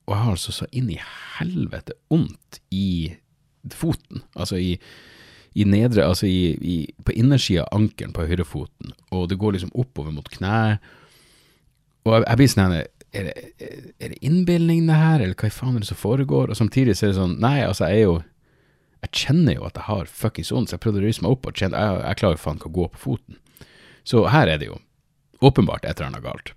[0.03, 0.99] og jeg har altså så inn i
[1.37, 3.13] helvete vondt i
[3.71, 4.73] foten, altså i,
[5.55, 9.71] i nedre, altså i, i, på innersida av ankelen på høyrefoten, og det går liksom
[9.79, 10.83] oppover mot kneet.
[12.03, 15.77] Og jeg, jeg blir sånn er, er, det innbilning det her, eller hva i faen
[15.77, 16.51] er det som foregår?
[16.51, 18.17] Og samtidig så er det sånn, nei, altså jeg er jo
[19.03, 21.47] Jeg kjenner jo at jeg har fuckings ånd, så jeg prøvde å ryse meg opp
[21.49, 23.39] og kjenne, jeg, jeg klarer faen ikke å gå på foten.
[24.07, 24.77] Så her er det jo
[25.43, 26.53] åpenbart et eller annet galt.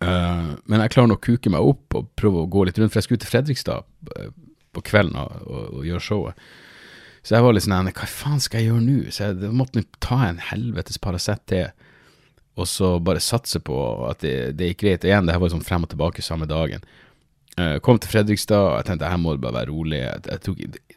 [0.00, 2.92] Uh, men jeg klarer nå å kuke meg opp og prøve å gå litt rundt,
[2.92, 3.84] for jeg skulle til Fredrikstad
[4.16, 4.30] uh,
[4.74, 6.46] på kvelden og, og, og, gjøre showet.
[7.20, 8.96] Så jeg var litt sånn Hva faen skal jeg gjøre nå?
[9.12, 11.68] Så jeg måtte ta en helvetes Paracet til,
[12.56, 13.76] og så bare satse på
[14.08, 15.04] at det, det gikk greit.
[15.06, 16.82] Igjen, det her var sånn frem og tilbake samme dagen.
[17.58, 20.00] Uh, kom til Fredrikstad, og jeg tenkte her må det bare være rolig.
[20.00, 20.96] Jeg, jeg tok,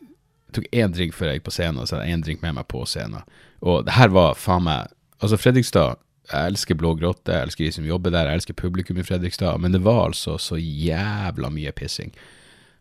[0.55, 2.57] tok én drink før jeg gikk på scenen, og så hadde jeg én drink med
[2.57, 3.25] meg på scenen.
[3.61, 4.91] Og det her var faen meg
[5.23, 8.99] Altså, Fredrikstad jeg elsker Blå Grotte, jeg elsker de som jobber der, jeg elsker publikum
[8.99, 12.13] i Fredrikstad, men det var altså så jævla mye pissing.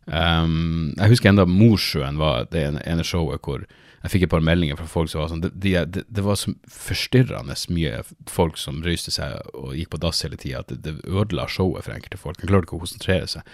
[0.07, 3.63] Um, jeg husker enda Mosjøen var det ene showet hvor
[4.03, 6.51] jeg fikk et par meldinger fra folk som var sånn Det, de, de var så
[6.67, 10.97] forstyrrende mye folk som røyste seg og gikk på dass hele tida, at det, det,
[11.07, 12.41] ødela showet for enkelte folk.
[12.41, 13.47] De klarte ikke å konsentrere seg.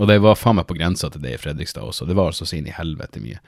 [0.00, 2.08] Og det var faen meg på grensa til det i Fredrikstad også.
[2.08, 3.42] Det var altså så inn i helvete mye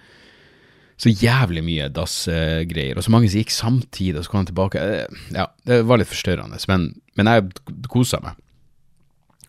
[1.00, 4.78] så jævlig mye dassgreier, og så mange som gikk samtidig, og så kom han tilbake.
[4.82, 8.38] Eh, ja, det var litt forstørrende, men, men jeg kosa meg.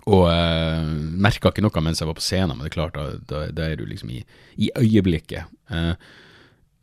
[0.05, 0.89] Og uh, eh,
[1.25, 3.69] merka ikke noe mens jeg var på scenen, men det er klart, da, da, da
[3.69, 4.19] er du liksom i,
[4.61, 5.49] i øyeblikket.
[5.69, 5.93] Uh,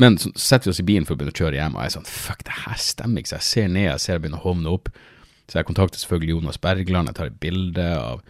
[0.02, 1.92] men så setter vi oss i bilen for å begynne å kjøre hjem, og jeg
[1.92, 3.30] er sånn Fuck, det her stemmer ikke.
[3.30, 4.90] Så jeg ser ned, jeg ser jeg begynner å hovne opp.
[5.50, 8.22] Så jeg kontakter selvfølgelig Jonas Bergland, jeg tar et bilde av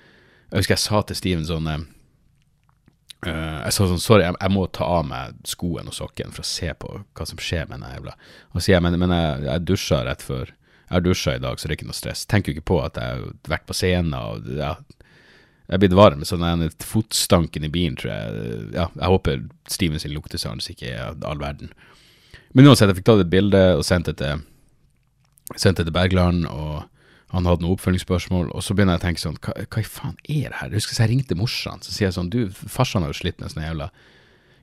[0.52, 1.74] Jeg husker jeg sa til Steven sånn
[3.22, 6.42] Uh, jeg sa sånn, sorry, jeg, jeg, må ta av meg skoen og sokken for
[6.42, 9.14] å se på hva som skjer med den jævla Og så sier jeg, men, men
[9.14, 11.98] jeg, jeg dusja rett før Jeg har dusja i dag, så det er ikke noe
[12.00, 12.24] stress.
[12.26, 14.72] Tenker jo ikke på at jeg har vært på scenen og ja,
[15.68, 20.02] jeg er blitt varm, så den fotstanken i bilen tror jeg Ja, jeg håper Steven
[20.02, 21.70] sin luktesans ikke er all verden.
[22.52, 24.42] Men uansett, jeg fikk tatt et bilde og sendt det til,
[25.54, 26.42] sendt det til Bergland.
[26.50, 26.82] og
[27.32, 30.18] han hadde noen oppfølgingsspørsmål, og så begynner jeg å tenke sånn, hva, hva i faen
[30.28, 30.68] er det her?
[30.68, 33.54] Jeg husker jeg ringte morsan, så sier jeg sånn, du, farsan har jo slitt med
[33.54, 33.88] sånn jævla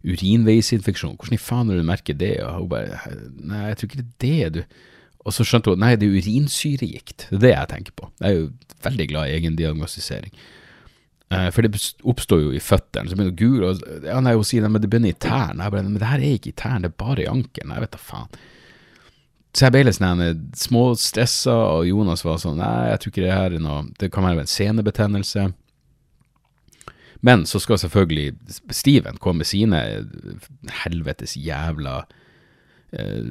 [0.05, 2.35] urinveisinfeksjon, hvordan i faen har du merket det?
[2.45, 3.01] Og hun bare,
[3.41, 4.85] nei, jeg tror ikke det er det, du.
[5.27, 8.11] Og så skjønte hun, nei, det er urinsyregikt, det er det jeg tenker på.
[8.21, 10.37] Jeg er jo veldig glad i egendiagnostisering.
[10.37, 11.51] diagnostisering.
[11.53, 11.81] for det
[12.13, 14.71] oppstår jo i føttene, så begynner hun å gule, og ja, nei, hun sier, nei,
[14.73, 15.65] men det begynner i tærne.
[15.65, 17.85] Jeg bare, men det her er ikke i tærne, det er bare i ankelen, jeg
[17.85, 18.39] vet da faen.
[19.55, 20.21] Så jeg ble litt sånn
[20.57, 24.27] småstressa, og Jonas var sånn Nei, jeg tror ikke det her er noe Det kan
[24.27, 25.47] være en senebetennelse.
[27.25, 28.33] Men så skal selvfølgelig
[28.71, 29.79] Steven komme med sine
[30.83, 32.03] helvetes jævla
[32.95, 33.25] eh,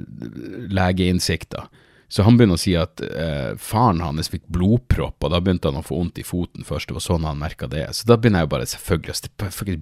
[0.74, 1.70] legeinnsikter.
[2.09, 5.81] Så han begynner å si at eh, faren hans fikk blodpropp, og da begynte han
[5.81, 6.88] å få vondt i foten først.
[6.88, 7.85] Det var sånn han merka det.
[7.96, 9.18] Så da begynner jeg jo bare selvfølgelig å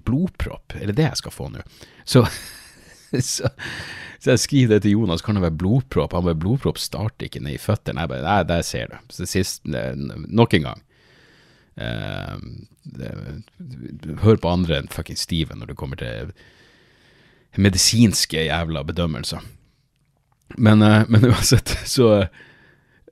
[0.07, 1.63] Blodpropp, er det det jeg skal få nå?
[2.07, 2.25] Så,
[3.33, 3.51] så
[4.19, 6.15] så jeg skriver det til Jonas, kan det være blodpropp?
[6.17, 8.03] Han bare, blodpropp starter ikke ned i føttene.
[8.03, 8.97] Jeg bare, nei, der ser du.
[9.13, 10.81] Så sist, nok en gang.
[11.77, 12.37] Uh,
[14.23, 16.31] hør på andre enn fucking Steven når det kommer til
[17.61, 19.45] medisinske jævla bedømmelser.
[20.57, 22.27] Men, uh, men uansett, så uh,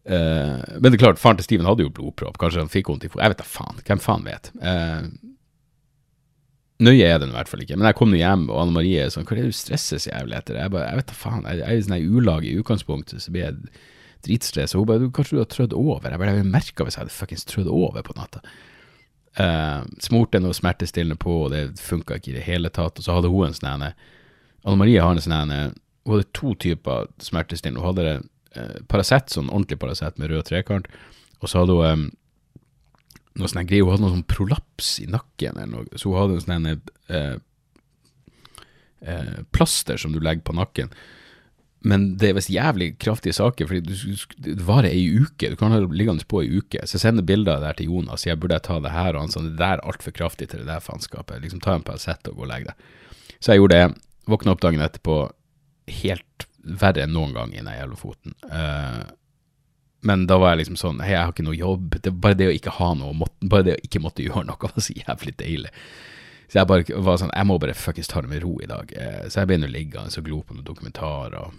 [0.10, 2.42] Men det er klart, faren til Steven hadde jo blodpropp.
[2.42, 3.24] Kanskje han fikk vondt i foten.
[3.28, 3.86] Jeg vet da faen.
[3.86, 4.50] Hvem faen vet?
[4.58, 5.06] Uh,
[6.84, 7.78] Nøye er den i hvert fall ikke.
[7.80, 10.02] Men jeg kom nå hjem, og Anne Marie er sånn Hva er det du stresser
[10.02, 10.58] så jævlig etter?
[10.60, 11.46] Jeg bare, jeg vet da faen.
[11.48, 13.84] Jeg, jeg er i sånn ulag i utgangspunktet, så blir jeg
[14.28, 14.80] dritstressa.
[14.80, 16.10] Hun bare Kanskje du har trødd over?
[16.12, 18.44] Jeg bare Jeg merka hvis jeg hadde fuckings trødd over på natta.
[19.36, 23.00] Uh, smurte noe smertestillende på, og det funka ikke i det hele tatt.
[23.00, 23.96] Og så hadde hun en sånn ene
[24.66, 25.60] Anne Marie har en sånn ene
[26.06, 27.84] Hun hadde to typer smertestillende.
[27.84, 28.20] Hun hadde
[28.60, 30.92] uh, Paracet, sånn ordentlig Paracet med rød trekant,
[31.40, 32.06] og så hadde hun um,
[33.40, 33.84] noe sånn greie.
[33.84, 36.00] Hun hadde noe sånn prolaps i nakken, eller noe.
[36.00, 37.36] så hun hadde en sånn eh,
[39.06, 40.94] eh, plaster som du legger på nakken.
[41.86, 43.98] Men det er visst jævlig kraftige saker, fordi
[44.42, 45.52] det varer ei uke.
[45.52, 46.82] Du kan ha det liggende på ei uke.
[46.82, 49.44] Så jeg sender bilder der til Jonas, jeg burde ta det her, og han sa
[49.46, 51.44] det der er altfor kraftig til det der faenskapet.
[51.44, 52.90] Liksom ta en Paracet og gå og legge deg.
[53.38, 54.02] Så jeg gjorde det.
[54.26, 55.20] Våkna opp dagen etterpå
[56.02, 58.34] helt verre enn noen gang i den jævla foten.
[58.50, 59.06] Uh,
[60.06, 61.98] men da var jeg liksom sånn Hei, jeg har ikke noe jobb.
[62.04, 64.60] Det, bare det å ikke ha noe, måtte, bare det å ikke måtte gjøre noe
[64.68, 65.72] var så jævlig deilig.
[66.46, 68.92] Så jeg bare var sånn Jeg må bare fuckings ta det med ro i dag.
[68.94, 71.56] Uh, så jeg begynner å ligge og glo på noen dokumentarer og,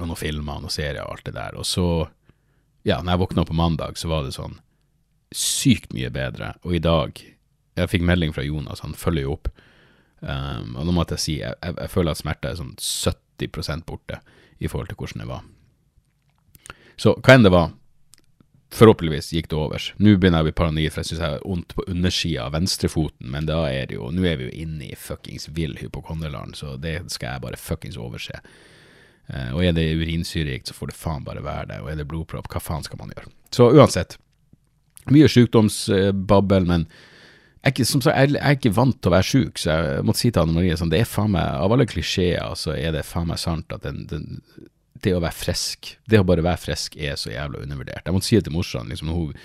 [0.00, 1.58] og noen filmer og noen serier og alt det der.
[1.60, 1.86] Og så,
[2.88, 4.58] ja, når jeg våkna på mandag, så var det sånn
[5.34, 6.54] sykt mye bedre.
[6.66, 7.26] Og i dag
[7.78, 9.52] Jeg fikk melding fra Jonas, han følger jo opp.
[10.18, 13.84] Um, og nå måtte jeg si jeg, jeg, jeg føler at smerte er sånn 70
[13.86, 14.18] borte
[14.58, 15.44] i forhold til hvordan det var.
[16.98, 17.72] Så hva enn det var,
[18.74, 19.92] forhåpentligvis gikk det overs.
[19.96, 22.56] Nå begynner jeg å bli paranoid, for jeg syns jeg har vondt på undersida av
[22.56, 26.58] venstrefoten, men da er det jo Nå er vi jo inne i fuckings vill hypokonderland,
[26.58, 28.42] så det skal jeg bare fuckings overse.
[29.28, 31.82] Uh, og er det urinsyregikt, så får det faen bare være det.
[31.84, 33.30] Og er det blodpropp, hva faen skal man gjøre?
[33.54, 34.18] Så uansett,
[35.12, 36.88] mye sykdomsbabbel, men
[37.58, 40.22] jeg er, ikke, sagt, jeg er ikke vant til å være sjuk, så jeg måtte
[40.22, 43.02] si til Anne Marie sånn, det er faen meg, av alle klisjeer så er det
[43.04, 44.38] faen meg sant at den, den,
[45.04, 48.04] det å være frisk, det å bare være frisk er så jævla undervurdert.
[48.06, 49.36] Jeg måtte si det til morsan, liksom, hun,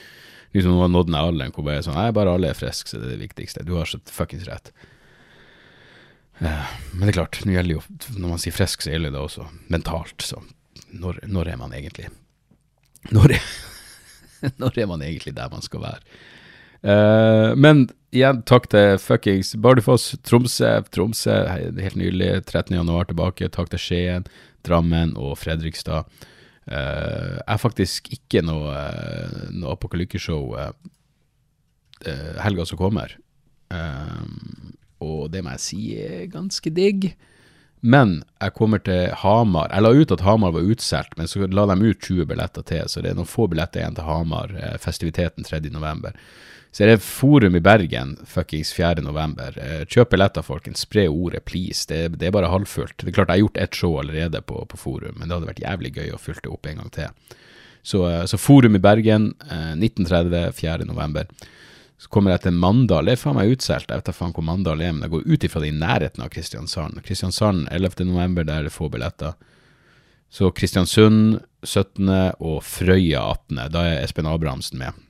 [0.56, 3.00] liksom, hun har nådd den alderen hvor bare sånn, nei, bare alle er friske, så
[3.02, 3.66] det er det viktigste.
[3.68, 4.74] Du har så fuckings rett.
[6.42, 7.84] Men det er klart, nå gjelder jo,
[8.18, 10.42] når man sier frisk, så gjelder det også mentalt, så
[10.94, 12.10] når, når er man egentlig
[13.12, 13.50] når er,
[14.62, 16.02] når er man egentlig der man skal være?
[16.84, 21.36] Uh, men igjen, takk til fuckings Bardufoss, Tromsø, Tromsø,
[21.80, 22.76] helt nylig, 13.
[22.76, 23.48] januar tilbake.
[23.54, 24.28] Takk til Skien,
[24.66, 26.10] Drammen og Fredrikstad.
[26.64, 30.72] Uh, jeg er faktisk ikke noe, uh, noe apokalykkeshow uh,
[32.44, 33.18] helga som kommer.
[35.04, 37.14] og det må jeg si er ganske digg.
[37.82, 39.72] Men jeg kommer til Hamar.
[39.72, 42.84] Jeg la ut at Hamar var utsolgt, men så la de ut 20 billetter til,
[42.88, 44.54] så det er noen få billetter igjen til Hamar.
[44.84, 45.64] festiviteten 3.
[46.74, 49.04] Så er det Forum i Bergen fuckings 4.
[49.06, 49.54] november.
[49.62, 50.82] Eh, kjøp billetter, folkens.
[50.88, 51.86] Spre ordet, please.
[51.86, 52.96] Det, det, er bare halvfullt.
[52.98, 55.52] Det er klart, jeg har gjort ett show allerede på, på, Forum, men det hadde
[55.52, 57.38] vært jævlig gøy å fylle det opp en gang til.
[57.86, 60.90] Så, eh, så Forum i Bergen, 1930, 4.
[60.90, 61.30] november.
[62.02, 63.06] Så kommer jeg til Mandal.
[63.06, 63.94] Det er faen meg utsolgt.
[63.94, 66.26] Jeg vet da faen hvor Mandal er, men jeg går ut ifra det i nærheten
[66.26, 67.04] av Kristiansand.
[67.06, 68.02] Kristiansand 11.
[68.10, 69.38] november, der er det få billetter.
[70.34, 72.10] Så Kristiansund 17.
[72.42, 73.68] og Frøya 18.
[73.70, 75.04] Da er Espen Abrahamsen med.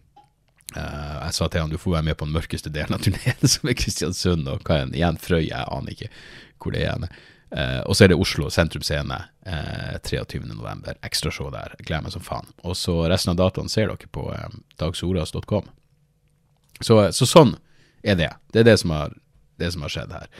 [0.74, 3.46] Uh, jeg sa til han du får være med på den mørkeste delen av turneen,
[3.56, 4.50] som er Kristiansund.
[4.50, 5.20] Og hva den igjen?
[5.22, 5.46] Frøy?
[5.48, 6.10] Jeg aner ikke
[6.64, 7.08] hvor det er.
[7.54, 10.98] Uh, og så er det Oslo Sentrum Scene uh, 23.11.
[11.06, 11.76] Ekstrashow der.
[11.78, 12.50] Jeg gleder meg som faen.
[12.66, 14.48] Og så resten av datoen ser dere på uh,
[14.82, 15.70] dagsoras.com.
[16.82, 17.54] Så, så, sånn
[18.02, 18.32] er det.
[18.52, 19.14] Det er det som, har,
[19.62, 20.32] det som har skjedd her.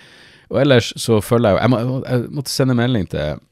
[0.50, 3.44] Og ellers så følger jeg jo jeg, må, jeg måtte sende melding til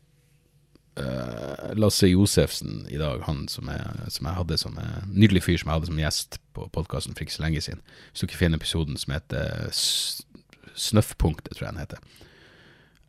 [1.00, 5.60] uh, Lasse Josefsen i dag, han som jeg, som jeg hadde som en nydelig fyr
[5.62, 7.84] som jeg hadde som gjest på podkasten for ikke så lenge siden.
[8.12, 9.72] Hvis du ikke finner episoden som heter
[10.72, 12.04] Snøffpunktet, tror jeg den heter.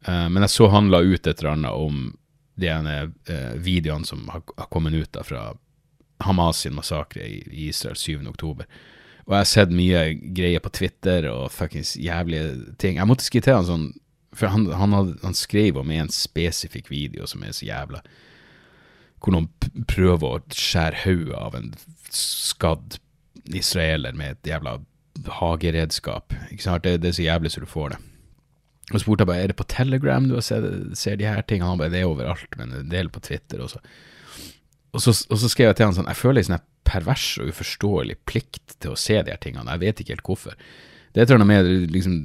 [0.07, 2.09] Uh, men jeg så han la ut et eller annet om
[2.61, 2.97] de ene
[3.31, 5.53] uh, videoene som har, har, kommet ut da fra
[6.23, 8.27] Hamas sin massakre i, i Israel 7.
[8.31, 8.69] oktober.
[9.27, 10.03] Og jeg har sett mye
[10.35, 12.99] greier på Twitter og fuckings jævlige ting.
[12.99, 13.91] Jeg måtte skrive til han sånn
[14.33, 18.01] for han, han, had, han, skrev om en spesifikk video som er så jævla
[19.21, 19.51] Hvor noen
[19.91, 21.69] prøver å skjære hodet av en
[22.13, 22.97] skadd
[23.53, 24.79] israeler med et jævla
[25.39, 26.35] hageredskap.
[26.51, 26.85] Ikke sant?
[26.85, 28.01] Det, det er så jævlig så du får det.
[28.93, 30.67] Og spurte jeg bare er det på Telegram du ser,
[30.99, 31.71] ser de her tingene.
[31.71, 33.81] Han bare det er overalt, men det er på Twitter også.
[34.93, 37.53] Og så, og så skrev jeg til han sånn Jeg føler en sånn pervers og
[37.55, 39.71] uforståelig plikt til å se de her tingene.
[39.77, 40.59] Jeg vet ikke helt hvorfor.
[41.15, 42.17] Det tror jeg noe med liksom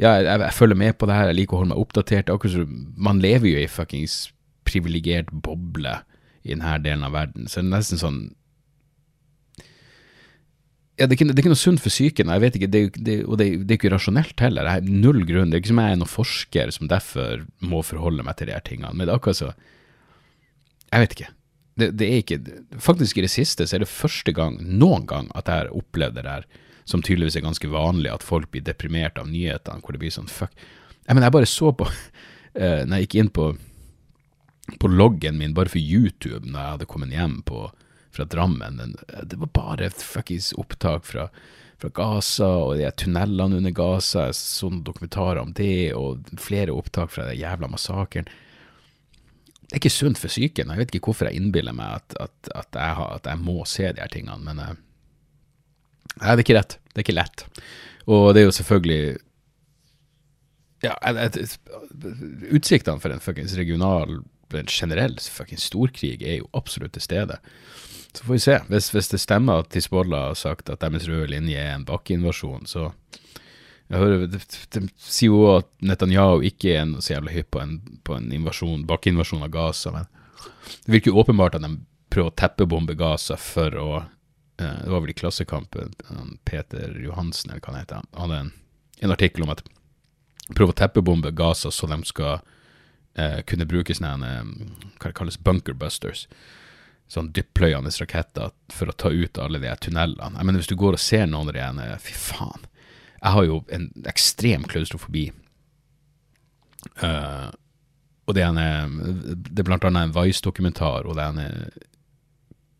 [0.00, 2.30] ja, jeg, jeg, følger med på det her, jeg liker å holde meg oppdatert.
[2.32, 4.30] Akkurat som Man lever jo i fuckings
[4.68, 5.98] privilegert boble
[6.42, 8.22] i denne delen av verden, så det er nesten sånn
[11.00, 13.38] ja, det er, ikke, det er ikke noe sunt for psyken, jeg det, det, og
[13.40, 14.68] det, det er ikke rasjonelt heller.
[14.68, 15.50] Jeg har null grunn.
[15.50, 18.54] Det er ikke som jeg er noen forsker som derfor må forholde meg til de
[18.54, 18.92] her tingene.
[18.92, 19.48] Men det er akkurat så
[20.92, 21.30] Jeg vet ikke.
[21.80, 22.38] Det, det, er ikke
[22.84, 26.20] Faktisk i det siste så er det første gang, noen gang, at jeg har opplevd
[26.20, 26.46] det der
[26.88, 30.30] som tydeligvis er ganske vanlig, at folk blir deprimert av nyhetene, hvor det blir sånn
[30.30, 30.54] fuck.
[31.02, 33.52] Jeg, men jeg bare så på, uh, når jeg gikk inn på,
[34.82, 37.66] på loggen min bare for YouTube, når jeg hadde kommet hjem på,
[38.12, 41.30] fra Drammen, den, det var bare fuckings opptak fra,
[41.80, 47.30] fra Gaza og de tunnelene under Gaza, sånne dokumentarer om det, og flere opptak fra
[47.30, 48.28] den jævla massakren.
[49.62, 50.68] Det er ikke sunt for psyken.
[50.68, 53.88] Jeg vet ikke hvorfor jeg innbiller meg at, at, at, jeg, at jeg, må se
[53.88, 54.74] de her tingene, men uh,
[56.20, 56.78] Nei, det er ikke rett.
[56.92, 57.44] Det er ikke lett.
[58.10, 59.18] Og det er jo selvfølgelig
[60.82, 60.96] Ja,
[62.50, 64.16] utsiktene for en fuckings regional,
[64.52, 67.36] en generell fuckings storkrig er jo absolutt til stede.
[68.12, 68.56] Så får vi se.
[68.68, 72.66] Hvis, hvis det stemmer at Hizbollah har sagt at deres røde linje er en bakkeinvasjon,
[72.68, 72.90] så
[73.92, 74.40] jeg hører, De,
[74.74, 78.86] de sier jo at Netanyahu ikke er så jævlig hypp på en, på en invasjon,
[78.88, 80.10] bakkeinvasjon av Gaza, men
[80.84, 81.76] det virker jo åpenbart at de
[82.12, 83.88] prøver å teppebombe Gaza for å
[84.62, 85.94] Det var vel i Klassekampen
[86.48, 88.50] Peter Johansen, eller hva han heter, han hadde en,
[89.06, 89.62] en artikkel om at
[90.56, 92.40] prøve å teppebombe Gaza så de skal
[93.14, 96.26] eh, kunne bruke sånne hva det kalles bunkerbusters.
[97.12, 100.38] Sånn dyppløyende raketter for å ta ut alle de tunnelene.
[100.38, 102.68] Jeg mener, Hvis du går og ser noen av de ene, fy faen.
[103.20, 105.26] Jeg har jo en ekstrem klaustrofobi.
[106.98, 107.52] Uh,
[108.26, 108.96] og det er, en,
[109.36, 111.70] det er blant annet en Vice-dokumentar, og det er en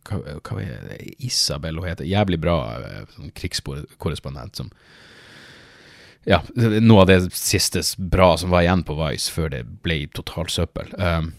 [0.08, 2.56] hva, hva er det, Isabel hun heter, jævlig bra
[3.14, 4.72] sånn krigskorrespondent som
[6.24, 10.52] ja, noe av det siste bra som var igjen på Vice før det ble totalt
[10.54, 10.92] søppel.
[10.94, 11.32] Um,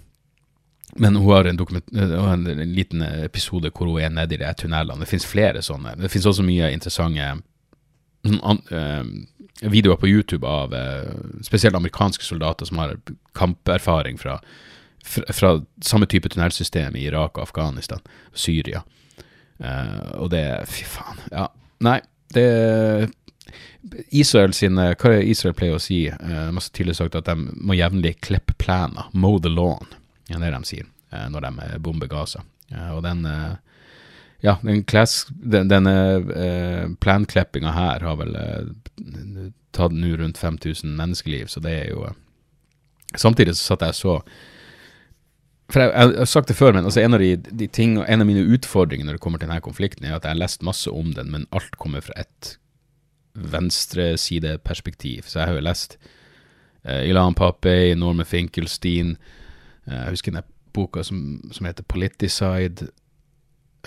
[1.00, 5.00] men hun har en, en, en, liten episode hvor hun er nedi de tunnelene.
[5.02, 5.96] Det finnes flere sånne.
[6.02, 11.08] Det finnes også mye interessante an, uh, videoer på YouTube av uh,
[11.48, 12.98] spesielt amerikanske soldater som har
[13.40, 14.42] kamperfaring fra,
[15.04, 18.84] fra, fra samme type tunnelsystem i Irak og Afghanistan og Syria.
[19.60, 21.20] Uh, og det Fy faen.
[21.32, 21.48] Ja.
[21.84, 22.00] Nei,
[22.34, 22.48] det
[24.16, 26.06] Israel sine, Hva er Israel pleier å si?
[26.10, 29.92] Uh, de har tidligere sagt at de må jevnlig klippe planer, mow the lawn.
[30.32, 32.46] Er det de sier uh, når de eh, bomber Gaza.
[32.74, 33.28] Og den
[34.42, 38.32] ja, den, klass, den, denne planklippinga her har vel
[39.76, 42.08] tatt nå rundt 5000 menneskeliv, så det er jo
[43.14, 44.16] Samtidig så satt jeg så
[45.74, 48.22] for jeg, jeg, har sagt det før, men altså en, av de, de ting, en
[48.22, 50.92] av mine utfordringer når det kommer til denne konflikten, er at jeg har lest masse
[50.92, 52.58] om den, men alt kommer fra et
[53.34, 55.26] venstresideperspektiv.
[55.26, 55.98] Så jeg har jo lest
[56.86, 59.16] uh, Ilan Papey, Norman Finkelstein
[59.88, 62.92] uh, Jeg husker den boka som, som heter Politicide.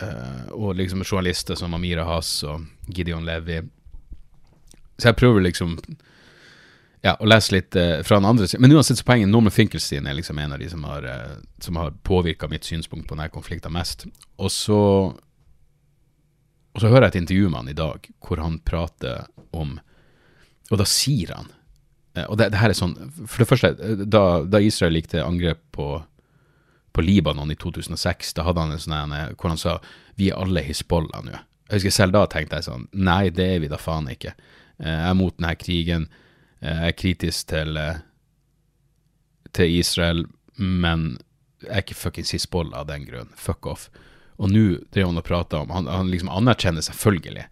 [0.02, 3.62] Uh, og liksom journalister som Amira Hass og Gideon Levy.
[4.98, 5.78] Så jeg prøver liksom
[7.06, 8.64] ja, og lese litt uh, fra den andre siden.
[8.66, 11.06] Men uansett så poenget, Norman Finkelstein er liksom en av de som har,
[11.62, 14.08] som har påvirka mitt synspunkt på denne konflikten mest.
[14.42, 14.80] Og så
[16.76, 19.24] og så hører jeg et intervju med han i dag hvor han prater
[19.56, 19.78] om
[20.68, 21.48] Og da sier han
[22.16, 23.72] eh, Og det, det her er sånn For det første,
[24.04, 25.88] da, da Israel gikk til angrep på,
[26.92, 29.78] på Libanon i 2006, da hadde han en sånn en hvor han sa
[30.16, 31.40] vi er alle Hizbollah nå.
[31.68, 34.36] Jeg husker Selv da tenkte jeg sånn Nei, det er vi da faen ikke.
[34.76, 36.06] Eh, jeg er mot denne krigen.
[36.60, 37.78] Eh, jeg er kritisk til,
[39.56, 41.16] til Israel, men
[41.64, 43.32] jeg er ikke fuckings Hizbollah av den grunn.
[43.36, 43.88] Fuck off.
[44.36, 47.46] Og nå drev han og prata om Han, han liksom anerkjenner selvfølgelig,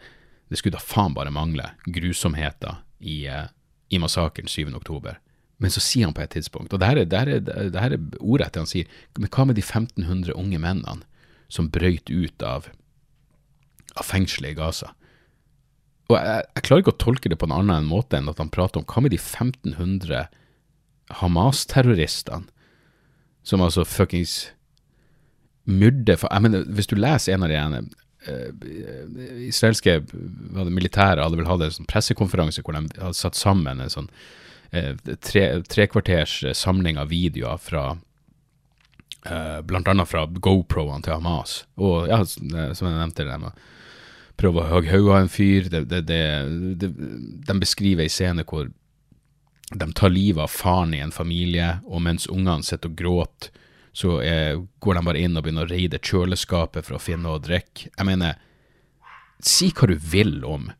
[0.52, 3.46] det skulle da faen bare mangle, grusomheter i, uh,
[3.88, 5.16] i massakren 7.10.
[5.62, 7.80] Men så sier han på et tidspunkt, og det her er, det her er, det
[7.80, 11.06] her er ordrett han sier, men hva med de 1500 unge mennene
[11.48, 12.68] som brøyt ut av,
[13.94, 14.92] av fengselet i Gaza?
[16.10, 18.52] Og jeg, jeg, klarer ikke å tolke det på en annen måte enn at han
[18.52, 20.26] prater om hva med de 1500
[21.20, 22.50] Hamas-terroristene
[23.44, 24.54] som altså fuckings
[25.68, 27.82] myrder for, jeg mener, Hvis du leser en av de ene
[28.28, 28.48] uh,
[29.44, 29.98] israelske
[30.72, 34.08] militære hadde vel hatt en sånn pressekonferanse hvor de hadde satt sammen en sånn
[34.72, 34.92] uh,
[35.24, 41.62] tre, trekvarters samling av videoer fra uh, blant annet fra GoPro-ene til Hamas.
[41.80, 43.54] Og ja, som jeg nevnte, de
[44.40, 45.68] prøver å hogge hodet av en fyr.
[45.72, 46.88] De, det, det,
[47.48, 48.70] de beskriver ei scene hvor
[49.74, 53.62] de tar livet av faren i en familie, og mens ungene sitter og gråter
[53.94, 57.38] så eh, går de bare inn og begynner å reide kjøleskapet for å finne noe
[57.38, 57.92] å drikke.
[57.92, 58.40] Jeg mener,
[59.38, 60.72] si hva du vil om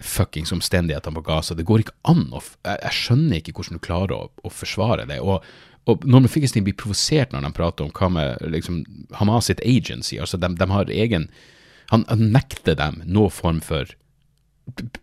[0.00, 1.54] fuckings omstendighetene på Gaza.
[1.54, 5.04] Det går ikke an å Jeg, jeg skjønner ikke hvordan du klarer å, å forsvare
[5.10, 5.20] det.
[5.20, 5.44] Og,
[5.84, 8.80] og Norman Finkelstein blir provosert når de prater om hva med liksom,
[9.20, 10.18] Hamas sitt agency.
[10.18, 11.28] altså de, de har egen
[11.92, 13.90] han, nekter dem noen form for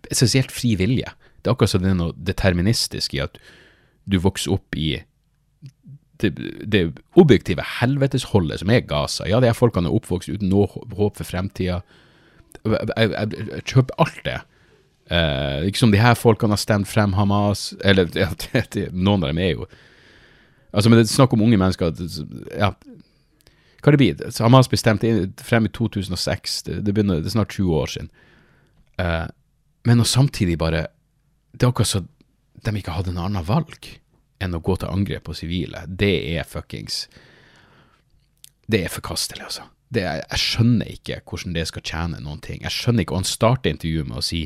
[0.10, 1.12] essensielt fri vilje.
[1.42, 3.38] Det er akkurat som det er noe deterministisk i at
[4.10, 5.04] du vokser opp i
[6.22, 6.32] det,
[6.66, 6.82] det
[7.18, 9.28] objektive helvetesholdet som er Gaza.
[9.30, 11.82] Ja, de her folkene er oppvokst uten noe håp for fremtida.
[12.66, 14.40] Jeg, jeg, jeg, kjøper alt det.
[15.12, 18.08] Eh, som de her folkene har stemt frem Hamas Eller
[18.94, 19.66] noen av dem er jo
[20.72, 21.90] Altså, men det er snakk om unge mennesker
[22.56, 22.70] ja,
[23.82, 25.04] Hva det blir Hamas ble stemt
[25.42, 26.58] frem i 2006.
[26.68, 28.10] Det, det, begynner, det er snart 20 år siden.
[29.02, 29.26] Uh,
[29.88, 30.86] men å samtidig bare
[31.52, 32.04] Det er akkurat så
[32.62, 33.88] de ikke hadde en annen valg
[34.42, 37.08] enn å gå til angrep på sivile, det er fuckings
[38.70, 39.66] Det er forkastelig, altså.
[39.90, 42.62] det, jeg skjønner ikke hvordan det skal tjene noen ting.
[42.62, 44.44] Jeg skjønner ikke, og Han starter intervjuet med å si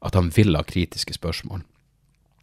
[0.00, 1.60] at han vil ha kritiske spørsmål.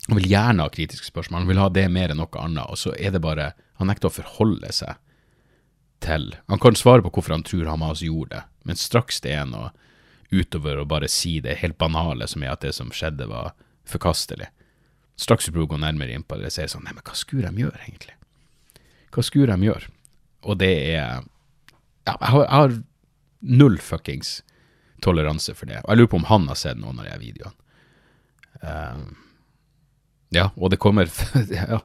[0.07, 2.69] Han vil gjerne ha kritiske spørsmål, han vil ha det mer enn noe annet.
[2.69, 4.95] Og så er det bare Han nekter å forholde seg
[6.03, 9.47] til Han kan svare på hvorfor han tror Hamas gjorde det, men straks det er
[9.49, 9.71] noe
[10.29, 13.53] utover å bare si det helt banale, som er at det som skjedde, var
[13.87, 14.49] forkastelig.
[15.17, 17.15] Straks du prøver å gå nærmere inn på det, sier er sånn Nei, men hva
[17.17, 18.17] skulle de gjøre, egentlig?
[19.15, 19.89] Hva skulle de gjøre?
[20.45, 21.23] Og det er
[22.07, 22.75] Ja, jeg har, jeg har
[23.41, 24.41] null fuckings
[25.03, 25.81] toleranse for det.
[25.83, 27.55] Og jeg lurer på om han har sett noen av de videoene.
[28.61, 29.01] Uh,
[30.33, 31.09] ja, og det kommer
[31.53, 31.81] ja.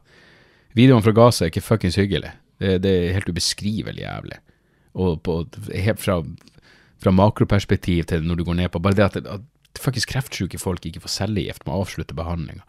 [0.76, 2.32] Videoene fra Gaza er ikke fuckings hyggelig.
[2.62, 4.38] Det, er helt ubeskrivelig jævlig.
[4.94, 5.38] Og på,
[5.72, 6.20] helt fra,
[7.02, 10.86] fra makroperspektiv til når du går ned på Bare det at, at faktisk kreftsyke folk
[10.86, 12.64] ikke får cellegift, må avslutte behandlinga.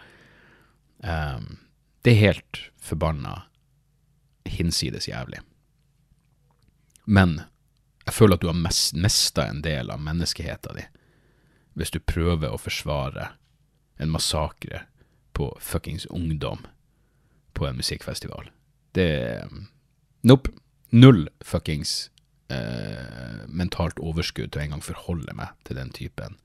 [1.03, 1.57] Um,
[2.03, 3.41] det er helt forbanna
[4.45, 5.39] hinsides jævlig.
[7.05, 7.41] Men
[8.05, 8.59] jeg føler at du har
[9.03, 10.91] mista en del av menneskeheten din
[11.73, 13.31] hvis du prøver å forsvare
[13.97, 14.83] en massakre
[15.33, 16.67] på fuckings ungdom
[17.57, 18.51] på en musikkfestival.
[18.93, 19.41] Det
[20.23, 20.51] Nope.
[20.93, 22.11] Null fuckings
[22.53, 26.35] eh, mentalt overskudd til å engang forholde meg til den typen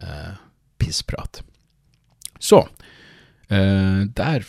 [0.00, 0.34] eh,
[0.82, 1.42] pissprat.
[2.40, 2.64] Så
[3.48, 4.48] eh, der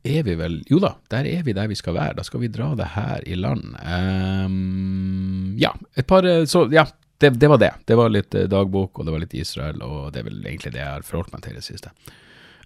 [0.00, 2.16] er vi vel Jo da, der er vi der vi skal være.
[2.18, 3.76] Da skal vi dra det her i land.
[3.84, 6.86] Um, ja, et par Så ja,
[7.20, 7.74] det, det, var det.
[7.86, 10.72] Det var litt eh, dagbok, og det var litt Israel, og det er vel egentlig
[10.72, 11.92] det jeg har forholdt meg til i det siste.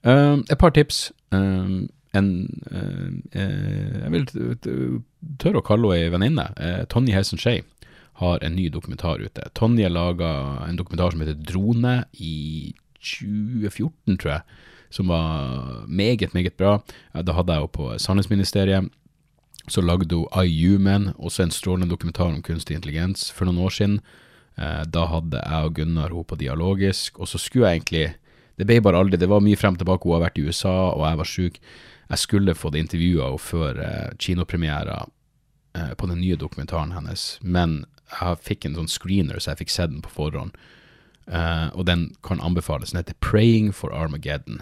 [0.04, 1.08] Um, et par tips.
[1.34, 2.28] Um, en
[2.70, 4.26] uh, Jeg vil
[5.42, 6.48] tørre å kalle henne ei venninne.
[6.58, 7.62] Uh, Tonje Hesen Skei
[8.22, 9.48] har en ny dokumentar ute.
[9.58, 10.30] Tonje laga
[10.68, 14.62] en dokumentar som heter Drone i 2014, tror jeg
[14.94, 16.78] som var meget, meget bra.
[17.14, 18.90] Da hadde jeg jo på Sannhetsministeriet.
[19.66, 23.72] Så lagde hun I Human, også en strålende dokumentar om kunstig intelligens, for noen år
[23.72, 23.96] siden.
[24.60, 28.14] Eh, da hadde jeg og Gunnar henne på Dialogisk, og så skulle jeg egentlig
[28.56, 30.94] Det ble bare aldri Det var mye frem og tilbake, hun har vært i USA,
[30.94, 31.58] og jeg var sjuk.
[32.14, 35.00] Jeg skulle fått intervjua henne før eh, kinopremiera
[35.74, 37.82] eh, på den nye dokumentaren hennes, men
[38.14, 40.54] jeg fikk en sånn screener, så jeg fikk sett den på forhånd.
[41.72, 42.92] og den kan anbefales.
[42.92, 44.60] Den heter Praying for Armageddon.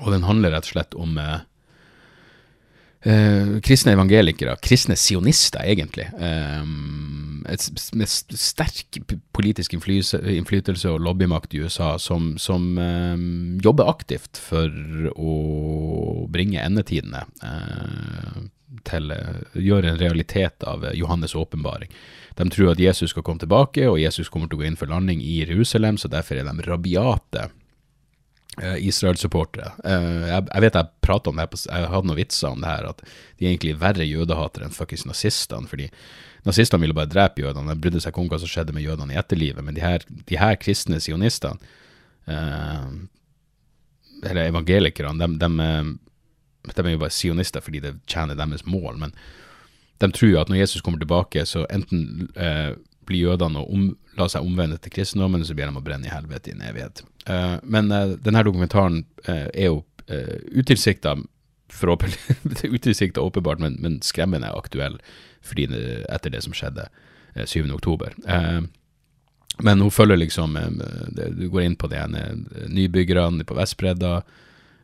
[0.00, 1.42] Og den handler rett og slett om eh,
[3.08, 8.98] eh, kristne evangelikere, kristne sionister, egentlig, eh, et, med sterk
[9.34, 13.24] politisk innflytelse og lobbymakt i USA, som, som eh,
[13.64, 14.72] jobber aktivt for
[15.12, 15.36] å
[16.32, 18.42] bringe endetidene eh,
[18.88, 21.92] til eh, gjøre en realitet av Johannes' åpenbaring.
[22.38, 24.90] De tror at Jesus skal komme tilbake, og Jesus kommer til å gå inn for
[24.92, 27.50] landing i Jerusalem, så derfor er de rabiate
[28.60, 29.70] Uh, Israel-supportere.
[29.80, 33.46] Jeg, vet jeg prata om det, jeg hadde noen vitser om det her, at de
[33.46, 35.70] er egentlig verre jødehatere enn fuckings nazistene.
[35.70, 35.86] fordi
[36.48, 37.74] nazistene ville bare drepe jødene.
[37.74, 39.64] De brydde seg ikke om hva som skjedde med jødene i etterlivet.
[39.64, 41.72] Men de her, de her kristne sionistene,
[42.26, 42.88] eh,
[44.22, 48.98] eller evangelikerne, de, de, de, er jo bare sionister fordi det tjener deres mål.
[49.02, 49.14] Men
[50.02, 52.30] de tror at når Jesus kommer tilbake, så enten
[53.06, 53.78] blir jødene å
[54.18, 57.04] la seg omvende til kristendommen, så blir de å brenne i helvete i en evighet.
[57.26, 61.16] Eh, men eh, denne dokumentaren uh, er jo eh, utilsikta
[62.76, 64.98] utilsikta åpenbart, men, men, skremmende aktuell
[65.42, 65.66] fordi
[66.12, 66.86] etter det som skjedde
[67.34, 68.04] uh, 7.10.
[68.28, 68.60] Eh,
[69.62, 70.54] men hun følger liksom
[71.36, 72.22] Du går inn på de ene
[72.72, 74.22] nybyggerne på Vestbredda,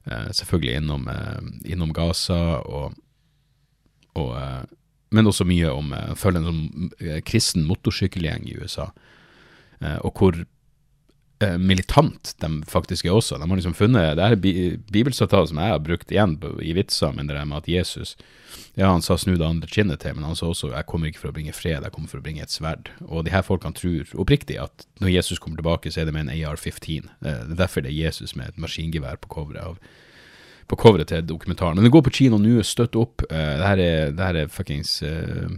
[0.04, 1.06] selvfølgelig innom,
[1.64, 2.92] innom Gaza, og,
[4.12, 4.34] og
[5.08, 8.90] men også mye om Følger en sånn kristen motorsykkelgjeng i USA,
[10.04, 10.57] og hvor Eh,
[11.58, 13.36] militant de faktisk er også.
[13.38, 17.28] De har liksom funnet Det er bibelsitatet som jeg har brukt igjen i vitser, men
[17.28, 18.16] det der med at Jesus
[18.74, 21.18] Ja, han sa 'snu det andre kinnet til', men han sa også 'jeg kommer ikke
[21.18, 22.90] for å bringe fred, jeg kommer for å bringe et sverd'.
[23.08, 26.28] Og de her folkene tror oppriktig at når Jesus kommer tilbake, så er det med
[26.28, 27.08] en AR-15.
[27.22, 29.78] Det er derfor det er Jesus med et maskingevær på coveret av
[30.68, 31.74] på coveret til dokumentaren.
[31.74, 33.22] Men det går på kino nå, støtt opp.
[33.32, 35.48] Uh, det her er, det her er fuckings uh,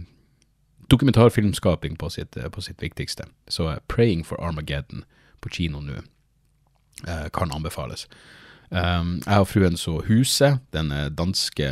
[0.91, 3.27] dokumentarfilmskaping på sitt, uh, på sitt viktigste.
[3.49, 5.03] Så 'Praying for Armageddon'
[5.41, 5.99] på kino nå.
[7.07, 8.07] Eh, kan anbefales.
[8.71, 11.67] Um, jeg og fruen så Huset, den danske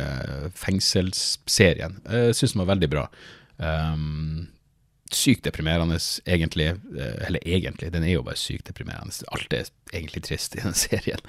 [0.58, 2.00] fengselsserien.
[2.04, 3.04] Jeg syns den var veldig bra.
[3.56, 4.50] Um,
[5.14, 5.96] sykt deprimerende,
[6.28, 6.74] egentlig.
[6.74, 9.16] Eh, eller egentlig, den er jo bare sykt deprimerende.
[9.32, 11.24] Alt er egentlig trist i den serien.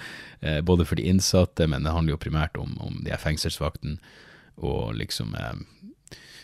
[0.66, 4.00] Både for de innsatte, men det handler jo primært om, om de her fengselsvaktene.
[4.62, 5.32] Og liksom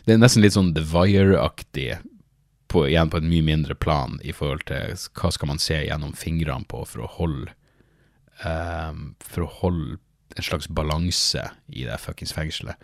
[0.08, 1.98] Det er nesten litt sånn The Wire-aktig
[2.68, 6.16] på, igjen på et mye mindre plan i forhold til hva skal man se gjennom
[6.18, 7.54] fingrene på for å holde
[8.44, 9.98] um, For å holde
[10.38, 11.42] en slags balanse
[11.74, 12.78] i det fuckings fengselet.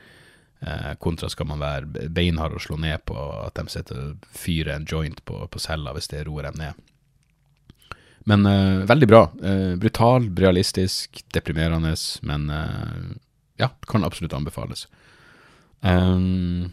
[0.64, 4.78] Uh, kontra skal man være beinhard og slå ned på at de sitter og fyrer
[4.78, 6.80] en joint på, på cella hvis det roer dem ned.
[8.32, 9.26] Men uh, veldig bra.
[9.44, 11.94] Uh, brutal, realistisk, deprimerende,
[12.26, 12.50] men
[13.60, 14.88] ja, kan absolutt anbefales.
[15.84, 16.72] Um,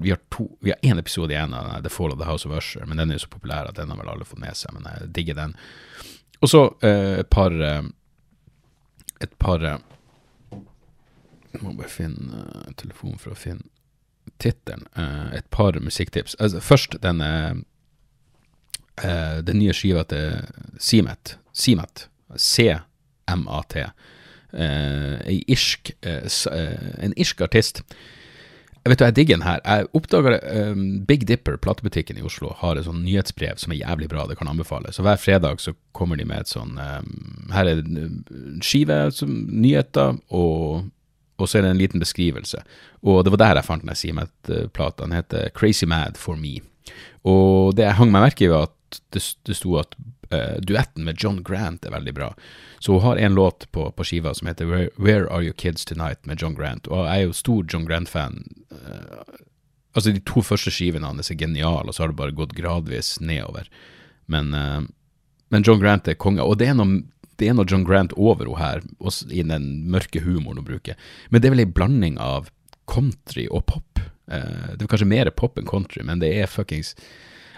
[0.00, 2.56] vi har to, vi har én episode igjen av The Fall of the House of
[2.56, 4.68] Usher, men den er jo så populær at den har vel alle fått med seg.
[4.76, 5.52] Men jeg digger den.
[6.40, 7.52] Og så et par
[9.20, 9.78] Et par Jeg
[11.60, 13.62] må bare finne uh, telefonen for å finne
[14.38, 14.86] tittelen.
[15.34, 16.36] et par musikktips.
[16.40, 17.54] Altså, først den uh,
[19.44, 20.32] den nye skiva til
[20.78, 21.38] Simet.
[21.52, 22.08] Simet.
[22.36, 23.84] C-M-A-T.
[24.52, 27.82] Uh, irsk, uh, en irsk artist.
[28.80, 29.60] Jeg vet du, jeg digger den her.
[29.60, 30.38] Jeg oppdaga
[30.70, 34.38] um, Big Dipper, platebutikken i Oslo, har et sånn nyhetsbrev som er jævlig bra, det
[34.40, 34.96] kan anbefales.
[34.96, 37.10] Så hver fredag så kommer de med et sånn um,
[37.52, 40.88] Her er en skive som nyheter, og,
[41.36, 42.62] og, så er det en liten beskrivelse.
[43.04, 45.04] Og det var der jeg fant den Simet-plata.
[45.04, 46.56] Den heter Crazy Mad for Me.
[47.28, 49.92] Og det jeg hang meg merke i, var at det, det sto at
[50.34, 52.30] uh, duetten med John Grant er veldig bra.
[52.78, 55.84] Så hun har en låt på, på skiva som heter Where, Where, Are Your Kids
[55.84, 56.88] Tonight med John Grant.
[56.88, 58.42] Og jeg er jo stor John Grant-fan.
[58.72, 59.22] Uh,
[59.94, 63.18] altså De to første skivene hans er geniale, og så har det bare gått gradvis
[63.20, 63.70] nedover.
[64.30, 64.82] Men, uh,
[65.50, 66.44] men John Grant er konge.
[66.46, 67.02] Og det er noe
[67.40, 70.98] det er noe John Grant over henne her, også i den mørke humoren hun bruker.
[71.30, 72.50] Men det er vel ei blanding av
[72.90, 74.02] country og pop.
[74.28, 76.92] Det er kanskje mer pop enn country, men det er fuckings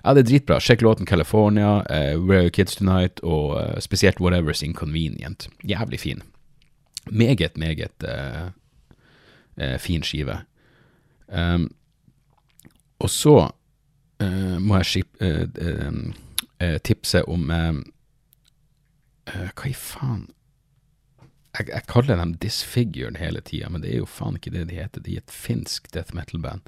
[0.04, 0.60] ja, det er dritbra.
[0.60, 5.48] Sjekk låten California, uh, Where Are Your Kids Tonight og uh, spesielt Whatever's Inconvenient.
[5.68, 6.22] Jævlig fin.
[7.10, 10.38] Meget, meget uh, fin skive.
[11.28, 11.74] Um,
[12.98, 13.50] og så
[14.60, 15.22] må jeg skip,
[16.84, 17.50] tipse om
[19.26, 20.28] Hva i faen?
[21.58, 24.78] Jeg, jeg, kaller dem Disfigured hele tida, men det er jo faen ikke det de
[24.78, 25.02] heter.
[25.02, 26.60] De er et finsk death metal-band.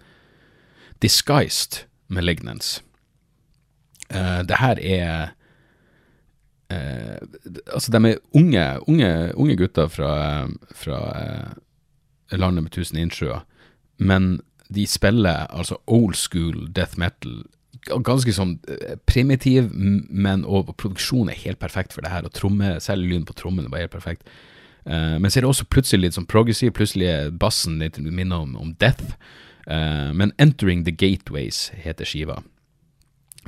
[1.03, 2.83] Disguised Malignance.
[4.13, 5.33] Uh, det her er
[6.73, 7.19] uh,
[7.73, 13.45] Altså, de er unge, unge, unge gutter fra, fra uh, landet med tusen innsjøer,
[13.99, 14.41] men
[14.75, 17.45] de spiller altså old school death metal.
[18.03, 18.57] Ganske sånn
[19.07, 22.25] primitiv, men og produksjonen er helt perfekt for det her.
[22.25, 24.25] Og tromme, særlig lyden på trommene var helt perfekt.
[24.89, 26.73] Men så er det også plutselig litt sånn progressiv.
[26.75, 29.15] Plutselig er bassen litt minner om, om death.
[29.69, 32.41] Men Entering the Gateways heter skiva.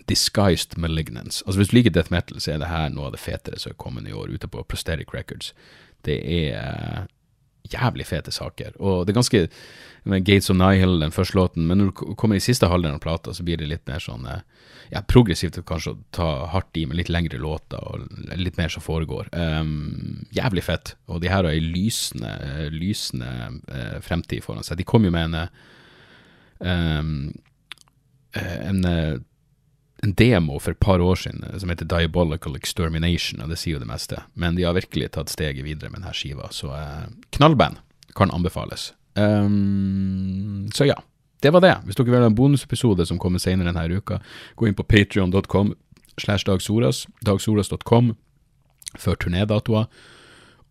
[0.08, 1.42] Disguised Malignance.
[1.46, 3.72] Altså Hvis du liker death metal, så er det her noe av det fetere som
[3.72, 5.52] er kommet i år, ute på Prosthetic Records.
[6.06, 7.04] Det er uh,
[7.72, 8.76] jævlig fete saker.
[8.78, 9.42] Og det er ganske
[10.06, 13.34] Gates of Nihil, den første låten, men når du kommer i siste halvdelen av plata,
[13.34, 14.44] så blir det litt mer sånn uh,
[14.92, 18.06] ja, progressivt kanskje å ta hardt i, med litt lengre låter og
[18.38, 19.32] litt mer som foregår.
[19.34, 20.94] Um, jævlig fett.
[21.10, 22.36] Og de her har ei lysende,
[22.70, 23.32] lysende
[23.66, 24.78] uh, fremtid foran seg.
[24.78, 25.48] De kom jo med en
[26.62, 27.10] um,
[28.36, 28.84] en
[30.02, 33.76] en demo for et par år siden eh, som heter Diabolical Extermination, og det sier
[33.76, 34.20] jo det meste.
[34.34, 37.80] Men de har virkelig tatt steget videre med denne skiva, så eh, knallband
[38.16, 38.92] kan anbefales.
[39.16, 40.96] Um, så ja,
[41.42, 41.74] det var det.
[41.84, 44.20] Hvis dere vil ha en bonusepisode som kommer senere denne uka,
[44.56, 45.74] gå inn på patrion.com
[46.20, 48.14] slash dagsoras, dagsoras.com
[48.96, 49.88] før turnédatoer.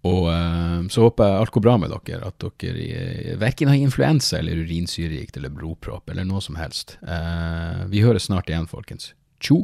[0.06, 3.80] Og uh, så håper jeg alt går bra med dere, at dere uh, verken har
[3.80, 6.98] influensa eller urinsyregikt eller blodpropp eller noe som helst.
[7.02, 9.14] Uh, vi høres snart igjen, folkens.
[9.42, 9.64] Tjo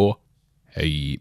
[0.00, 0.16] og
[0.78, 1.20] høy.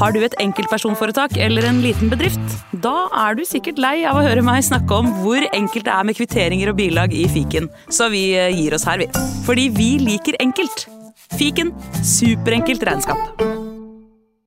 [0.00, 2.56] Har du et enkeltpersonforetak eller en liten bedrift?
[2.82, 6.08] Da er du sikkert lei av å høre meg snakke om hvor enkelt det er
[6.08, 9.10] med kvitteringer og bilag i fiken, så vi gir oss her, vi.
[9.46, 10.88] Fordi vi liker enkelt.
[11.38, 11.70] Fiken
[12.02, 13.59] superenkelt regnskap.